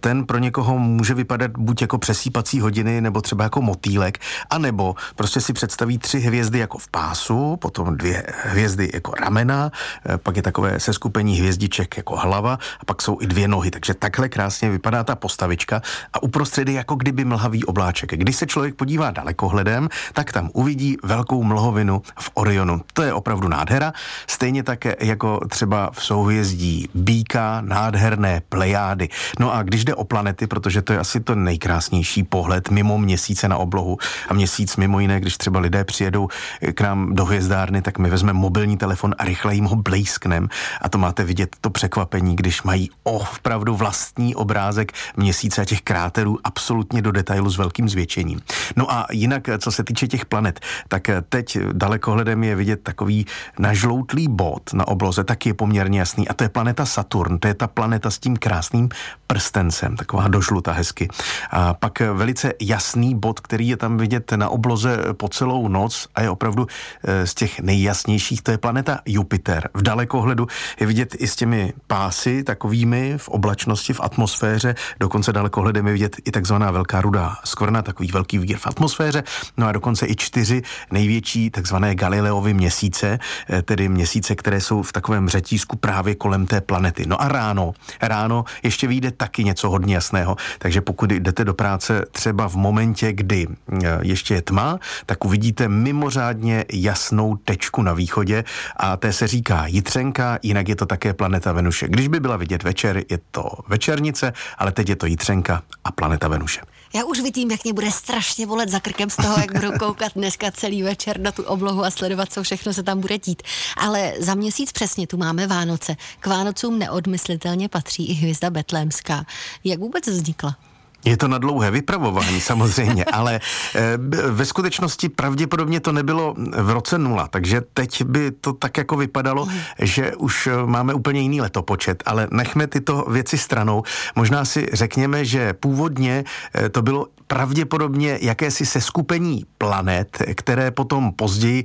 ten 0.00 0.26
pro 0.26 0.38
někoho 0.38 0.78
může 0.78 1.14
vypadat 1.14 1.50
buď 1.58 1.80
jako 1.82 1.98
přesýpací 1.98 2.60
hodiny, 2.60 3.00
nebo 3.00 3.20
třeba 3.20 3.44
jako 3.44 3.62
motýlek, 3.62 4.18
anebo 4.50 4.94
prostě 5.16 5.40
si 5.40 5.52
představí 5.52 5.98
tři 5.98 6.20
hvězdy 6.20 6.58
jako 6.58 6.78
v 6.78 6.88
pásu, 6.88 7.56
potom 7.56 7.96
dvě 7.96 8.26
hvězdy 8.44 8.90
jako 8.94 9.12
ramena, 9.14 9.70
pak 10.18 10.36
je 10.36 10.42
takové 10.42 10.80
seskupení 10.80 11.36
hvězdiček 11.38 11.96
jako 11.96 12.16
hlava 12.16 12.58
a 12.80 12.84
pak 12.84 13.02
jsou 13.02 13.18
i 13.20 13.26
dvě 13.26 13.48
nohy, 13.48 13.70
takže 13.70 13.94
takhle 13.94 14.28
krásně 14.28 14.70
vypadá 14.70 15.04
ta 15.04 15.16
postavička 15.16 15.82
a 16.12 16.22
uprostřed 16.22 16.68
je 16.68 16.74
jako 16.74 16.94
kdyby 16.94 17.24
mlhavý 17.24 17.64
obláček. 17.64 18.10
Když 18.10 18.36
se 18.36 18.46
člověk 18.46 18.74
podívá 18.74 19.10
dalekohledem, 19.10 19.88
tak 20.12 20.32
tam 20.32 20.50
uvidí 20.52 20.96
velkou 21.02 21.42
mlhovinu 21.42 22.02
v 22.18 22.30
Orionu. 22.34 22.80
To 22.92 23.02
je 23.02 23.12
opravdu 23.12 23.48
nádhera. 23.48 23.92
Stejně 24.26 24.62
tak 24.62 24.84
jako 25.00 25.40
třeba 25.48 25.90
v 25.92 26.04
souhvězdí 26.04 26.88
Bíka, 26.94 27.60
nádherné 27.60 28.42
plejády. 28.48 29.08
No 29.40 29.54
a 29.54 29.62
když 29.62 29.84
jde 29.84 29.94
o 29.94 30.04
planety, 30.04 30.46
protože 30.46 30.82
to 30.82 30.92
je 30.92 30.98
asi 30.98 31.20
to 31.20 31.34
nejkrásnější 31.34 32.22
pohled 32.22 32.70
mimo 32.70 32.98
měsíce 32.98 33.48
na 33.48 33.56
oblohu 33.56 33.98
a 34.28 34.34
měsíc 34.34 34.76
mimo 34.76 35.00
jiné, 35.00 35.20
když 35.20 35.38
třeba 35.38 35.60
lidé 35.60 35.84
přijedou 35.84 36.28
k 36.74 36.80
nám 36.80 37.14
do 37.14 37.24
hvězdárny, 37.24 37.82
tak 37.82 37.98
my 37.98 38.10
vezmeme 38.10 38.38
mobilní 38.38 38.76
telefon 38.76 39.14
a 39.18 39.24
rychle 39.24 39.54
jim 39.54 39.64
ho 39.64 39.76
blej 39.76 40.01
pejsknem 40.02 40.48
a 40.80 40.88
to 40.88 40.98
máte 40.98 41.24
vidět 41.24 41.56
to 41.60 41.70
překvapení, 41.70 42.36
když 42.36 42.62
mají 42.62 42.90
opravdu 43.02 43.76
vlastní 43.76 44.34
obrázek 44.34 44.92
měsíce 45.16 45.62
a 45.62 45.64
těch 45.64 45.80
kráterů 45.80 46.38
absolutně 46.44 47.02
do 47.02 47.12
detailu 47.12 47.50
s 47.50 47.56
velkým 47.56 47.88
zvětšením. 47.88 48.40
No 48.76 48.92
a 48.92 49.06
jinak, 49.12 49.48
co 49.58 49.72
se 49.72 49.84
týče 49.84 50.08
těch 50.08 50.26
planet, 50.26 50.60
tak 50.88 51.10
teď 51.28 51.58
dalekohledem 51.72 52.44
je 52.44 52.56
vidět 52.56 52.82
takový 52.82 53.26
nažloutlý 53.58 54.28
bod 54.28 54.72
na 54.72 54.88
obloze, 54.88 55.24
tak 55.24 55.46
je 55.46 55.54
poměrně 55.54 55.98
jasný 55.98 56.28
a 56.28 56.34
to 56.34 56.44
je 56.44 56.48
planeta 56.48 56.86
Saturn, 56.86 57.38
to 57.38 57.48
je 57.48 57.54
ta 57.54 57.66
planeta 57.66 58.10
s 58.10 58.18
tím 58.18 58.36
krásným 58.36 58.88
prstencem, 59.26 59.96
taková 59.96 60.28
dožluta 60.28 60.72
hezky. 60.72 61.08
A 61.50 61.74
pak 61.74 62.00
velice 62.00 62.52
jasný 62.60 63.14
bod, 63.14 63.40
který 63.40 63.68
je 63.68 63.76
tam 63.76 63.96
vidět 63.96 64.32
na 64.32 64.48
obloze 64.48 64.98
po 65.12 65.28
celou 65.28 65.68
noc 65.68 66.08
a 66.14 66.22
je 66.22 66.30
opravdu 66.30 66.66
eh, 66.66 67.26
z 67.26 67.34
těch 67.34 67.60
nejjasnějších, 67.60 68.42
to 68.42 68.50
je 68.50 68.58
planeta 68.58 68.98
Jupiter. 69.06 69.68
V 69.74 69.82
dalekohledu 69.92 70.46
je 70.80 70.86
vidět 70.86 71.16
i 71.18 71.28
s 71.28 71.36
těmi 71.36 71.72
pásy 71.86 72.44
takovými 72.44 73.18
v 73.18 73.28
oblačnosti, 73.28 73.92
v 73.92 74.00
atmosféře, 74.00 74.74
dokonce 75.00 75.32
dalekohledem 75.32 75.86
je 75.86 75.92
vidět 75.92 76.16
i 76.24 76.30
takzvaná 76.30 76.70
velká 76.70 77.00
rudá 77.00 77.36
skvrna, 77.44 77.82
takový 77.82 78.08
velký 78.12 78.38
vír 78.38 78.56
v 78.58 78.66
atmosféře, 78.66 79.22
no 79.56 79.66
a 79.66 79.72
dokonce 79.72 80.06
i 80.06 80.16
čtyři 80.16 80.62
největší 80.90 81.50
takzvané 81.50 81.94
Galileovy 81.94 82.54
měsíce, 82.54 83.18
eh, 83.50 83.62
tedy 83.62 83.88
měsíce, 83.88 84.34
které 84.34 84.60
jsou 84.60 84.82
v 84.82 84.92
takovém 84.92 85.28
řetízku 85.28 85.76
právě 85.76 86.14
kolem 86.14 86.46
té 86.46 86.60
planety. 86.60 87.04
No 87.06 87.22
a 87.22 87.28
ráno, 87.28 87.72
ráno 88.00 88.44
ještě 88.62 88.86
vyjde 88.86 89.10
taky 89.10 89.44
něco 89.44 89.70
hodně 89.70 89.94
jasného, 89.94 90.36
takže 90.58 90.80
pokud 90.80 91.12
jdete 91.12 91.44
do 91.44 91.54
práce 91.54 92.04
třeba 92.12 92.48
v 92.48 92.56
momentě, 92.56 93.12
kdy 93.12 93.46
eh, 93.46 93.98
ještě 94.02 94.34
je 94.34 94.42
tma, 94.42 94.78
tak 95.06 95.24
uvidíte 95.24 95.68
mimořádně 95.68 96.64
jasnou 96.72 97.36
tečku 97.36 97.82
na 97.82 97.92
východě 97.92 98.44
a 98.76 98.96
té 98.96 99.12
se 99.12 99.26
říká 99.26 99.66
Jitřenka, 99.82 100.38
jinak 100.42 100.68
je 100.68 100.76
to 100.76 100.86
také 100.86 101.14
planeta 101.14 101.52
Venuše. 101.52 101.88
Když 101.88 102.08
by 102.08 102.20
byla 102.20 102.36
vidět 102.36 102.62
večer, 102.62 103.04
je 103.10 103.18
to 103.30 103.50
večernice, 103.68 104.32
ale 104.58 104.72
teď 104.72 104.88
je 104.88 104.96
to 104.96 105.06
Jitřenka 105.06 105.62
a 105.84 105.92
planeta 105.92 106.28
Venuše. 106.28 106.60
Já 106.94 107.04
už 107.04 107.20
vidím, 107.20 107.50
jak 107.50 107.64
mě 107.64 107.72
bude 107.72 107.90
strašně 107.90 108.46
bolet 108.46 108.68
za 108.68 108.80
krkem 108.80 109.10
z 109.10 109.16
toho, 109.16 109.40
jak 109.40 109.52
budu 109.52 109.72
koukat 109.78 110.12
dneska 110.14 110.50
celý 110.50 110.82
večer 110.82 111.20
na 111.20 111.32
tu 111.32 111.42
oblohu 111.42 111.84
a 111.84 111.90
sledovat, 111.90 112.32
co 112.32 112.42
všechno 112.42 112.72
se 112.72 112.82
tam 112.82 113.00
bude 113.00 113.18
dít. 113.18 113.42
Ale 113.76 114.12
za 114.18 114.34
měsíc 114.34 114.72
přesně 114.72 115.06
tu 115.06 115.16
máme 115.16 115.46
Vánoce. 115.46 115.96
K 116.20 116.26
Vánocům 116.26 116.78
neodmyslitelně 116.78 117.68
patří 117.68 118.08
i 118.10 118.12
hvězda 118.12 118.50
betlémská. 118.50 119.24
Jak 119.64 119.80
vůbec 119.80 120.06
vznikla? 120.06 120.56
Je 121.04 121.16
to 121.16 121.28
na 121.28 121.38
dlouhé 121.38 121.70
vypravování 121.70 122.40
samozřejmě, 122.40 123.04
ale 123.12 123.40
eh, 123.74 123.98
ve 124.30 124.44
skutečnosti 124.44 125.08
pravděpodobně 125.08 125.80
to 125.80 125.92
nebylo 125.92 126.34
v 126.62 126.70
roce 126.70 126.98
nula, 126.98 127.28
takže 127.28 127.60
teď 127.74 128.04
by 128.04 128.30
to 128.30 128.52
tak 128.52 128.78
jako 128.78 128.96
vypadalo, 128.96 129.48
že 129.78 130.16
už 130.16 130.46
eh, 130.46 130.66
máme 130.66 130.94
úplně 130.94 131.20
jiný 131.20 131.40
letopočet, 131.40 132.02
ale 132.06 132.28
nechme 132.30 132.66
tyto 132.66 133.04
věci 133.10 133.38
stranou. 133.38 133.82
Možná 134.14 134.44
si 134.44 134.68
řekněme, 134.72 135.24
že 135.24 135.52
původně 135.52 136.24
eh, 136.54 136.68
to 136.68 136.82
bylo 136.82 137.06
pravděpodobně 137.26 138.18
jakési 138.22 138.66
seskupení 138.66 139.46
planet, 139.58 140.22
které 140.34 140.70
potom 140.70 141.12
později 141.12 141.64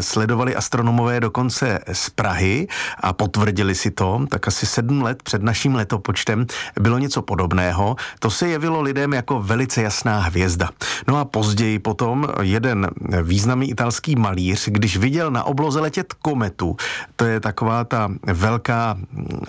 sledovali 0.00 0.56
astronomové 0.56 1.20
dokonce 1.20 1.80
z 1.92 2.10
Prahy 2.10 2.68
a 3.00 3.12
potvrdili 3.12 3.74
si 3.74 3.90
to, 3.90 4.26
tak 4.30 4.48
asi 4.48 4.66
sedm 4.66 5.02
let 5.02 5.22
před 5.22 5.42
naším 5.42 5.74
letopočtem 5.74 6.46
bylo 6.80 6.98
něco 6.98 7.22
podobného. 7.22 7.96
To 8.18 8.30
se 8.30 8.48
jevilo 8.48 8.77
připadalo 8.78 8.82
lidem 8.82 9.12
jako 9.12 9.42
velice 9.42 9.82
jasná 9.82 10.20
hvězda. 10.20 10.68
No 11.08 11.18
a 11.18 11.24
později 11.24 11.78
potom 11.78 12.26
jeden 12.42 12.88
významný 13.22 13.70
italský 13.70 14.16
malíř, 14.16 14.68
když 14.68 14.96
viděl 14.96 15.30
na 15.30 15.44
obloze 15.44 15.80
letět 15.80 16.12
kometu, 16.12 16.76
to 17.16 17.24
je 17.24 17.40
taková 17.40 17.84
ta 17.84 18.08
velká 18.26 18.96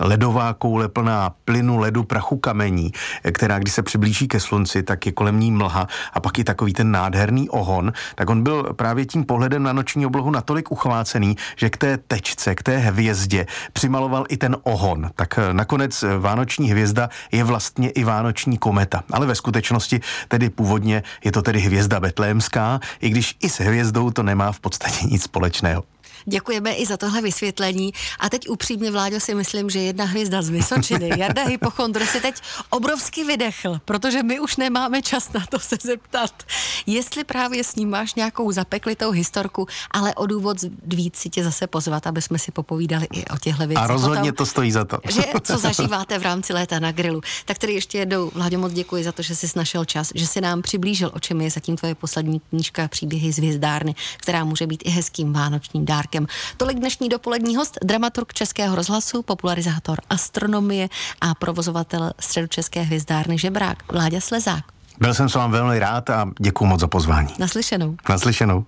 ledová 0.00 0.54
koule 0.54 0.88
plná 0.88 1.30
plynu, 1.44 1.78
ledu, 1.78 2.04
prachu, 2.04 2.38
kamení, 2.38 2.92
která 3.32 3.58
když 3.58 3.74
se 3.74 3.82
přiblíží 3.82 4.28
ke 4.28 4.40
slunci, 4.40 4.82
tak 4.82 5.06
je 5.06 5.12
kolem 5.12 5.40
ní 5.40 5.50
mlha 5.50 5.86
a 6.12 6.20
pak 6.20 6.38
i 6.38 6.44
takový 6.44 6.72
ten 6.72 6.90
nádherný 6.90 7.48
ohon, 7.48 7.92
tak 8.14 8.30
on 8.30 8.42
byl 8.42 8.62
právě 8.76 9.06
tím 9.06 9.24
pohledem 9.24 9.62
na 9.62 9.72
noční 9.72 10.06
oblohu 10.06 10.30
natolik 10.30 10.70
uchvácený, 10.70 11.36
že 11.56 11.70
k 11.70 11.76
té 11.76 11.98
tečce, 11.98 12.54
k 12.54 12.62
té 12.62 12.78
hvězdě 12.78 13.46
přimaloval 13.72 14.24
i 14.28 14.36
ten 14.36 14.56
ohon. 14.62 15.10
Tak 15.14 15.38
nakonec 15.52 16.04
vánoční 16.18 16.70
hvězda 16.70 17.08
je 17.32 17.44
vlastně 17.44 17.90
i 17.90 18.04
vánoční 18.04 18.58
kometa 18.58 19.02
ve 19.26 19.34
skutečnosti 19.34 20.00
tedy 20.28 20.50
původně 20.50 21.02
je 21.24 21.32
to 21.32 21.42
tedy 21.42 21.60
hvězda 21.60 22.00
betlémská, 22.00 22.80
i 23.00 23.10
když 23.10 23.36
i 23.40 23.48
s 23.48 23.60
hvězdou 23.60 24.10
to 24.10 24.22
nemá 24.22 24.52
v 24.52 24.60
podstatě 24.60 25.06
nic 25.06 25.22
společného. 25.22 25.84
Děkujeme 26.24 26.72
i 26.72 26.86
za 26.86 26.96
tohle 26.96 27.22
vysvětlení. 27.22 27.92
A 28.18 28.28
teď 28.28 28.48
upřímně, 28.48 28.90
Vláďo, 28.90 29.20
si 29.20 29.34
myslím, 29.34 29.70
že 29.70 29.78
jedna 29.78 30.04
hvězda 30.04 30.42
z 30.42 30.48
Vysočiny, 30.48 31.10
Jarda 31.18 31.44
Hypochondr, 31.44 32.06
se 32.06 32.20
teď 32.20 32.34
obrovsky 32.70 33.24
vydechl, 33.24 33.80
protože 33.84 34.22
my 34.22 34.40
už 34.40 34.56
nemáme 34.56 35.02
čas 35.02 35.32
na 35.32 35.46
to 35.48 35.58
se 35.58 35.76
zeptat, 35.82 36.42
jestli 36.86 37.24
právě 37.24 37.64
s 37.64 37.74
ním 37.74 37.90
máš 37.90 38.14
nějakou 38.14 38.52
zapeklitou 38.52 39.10
historku, 39.10 39.66
ale 39.90 40.14
o 40.14 40.26
důvod 40.26 40.56
víc 40.82 41.16
si 41.16 41.30
tě 41.30 41.44
zase 41.44 41.66
pozvat, 41.66 42.06
aby 42.06 42.22
jsme 42.22 42.38
si 42.38 42.52
popovídali 42.52 43.06
i 43.12 43.24
o 43.24 43.38
těchto 43.38 43.66
věcech. 43.66 43.84
A 43.84 43.86
rozhodně 43.86 44.32
to 44.32 44.46
stojí 44.46 44.72
za 44.72 44.84
to. 44.84 44.98
Že 45.10 45.22
co 45.42 45.58
zažíváte 45.58 46.18
v 46.18 46.22
rámci 46.22 46.52
léta 46.52 46.78
na 46.78 46.92
grilu. 46.92 47.20
Tak 47.44 47.58
tedy 47.58 47.72
ještě 47.72 47.98
jednou, 47.98 48.30
Vláďo, 48.34 48.58
moc 48.58 48.72
děkuji 48.72 49.04
za 49.04 49.12
to, 49.12 49.22
že 49.22 49.36
jsi 49.36 49.46
našel 49.56 49.84
čas, 49.84 50.12
že 50.14 50.26
si 50.26 50.40
nám 50.40 50.62
přiblížil, 50.62 51.10
o 51.14 51.18
čem 51.18 51.40
je 51.40 51.50
zatím 51.50 51.76
tvoje 51.76 51.94
poslední 51.94 52.40
knížka 52.40 52.88
Příběhy 52.88 53.32
z 53.32 53.38
hvězdárny, 53.38 53.94
která 54.16 54.44
může 54.44 54.66
být 54.66 54.82
i 54.86 54.90
hezkým 54.90 55.32
vánočním 55.32 55.84
dárkem 55.84 56.09
Žákem. 56.10 56.26
Tolik 56.56 56.78
dnešní 56.78 57.08
dopolední 57.08 57.56
host, 57.56 57.78
dramaturg 57.84 58.32
Českého 58.34 58.76
rozhlasu, 58.76 59.22
popularizátor 59.22 59.98
astronomie 60.10 60.88
a 61.20 61.34
provozovatel 61.34 62.10
středočeské 62.20 62.82
hvězdárny 62.82 63.38
Žebrák, 63.38 63.92
Vláďa 63.92 64.20
Slezák. 64.20 64.64
Byl 65.00 65.14
jsem 65.14 65.28
s 65.28 65.34
vámi 65.34 65.52
velmi 65.52 65.78
rád 65.78 66.10
a 66.10 66.30
děkuji 66.40 66.66
moc 66.66 66.80
za 66.80 66.86
pozvání. 66.86 67.28
Naslyšenou. 67.38 67.96
Naslyšenou. 68.08 68.64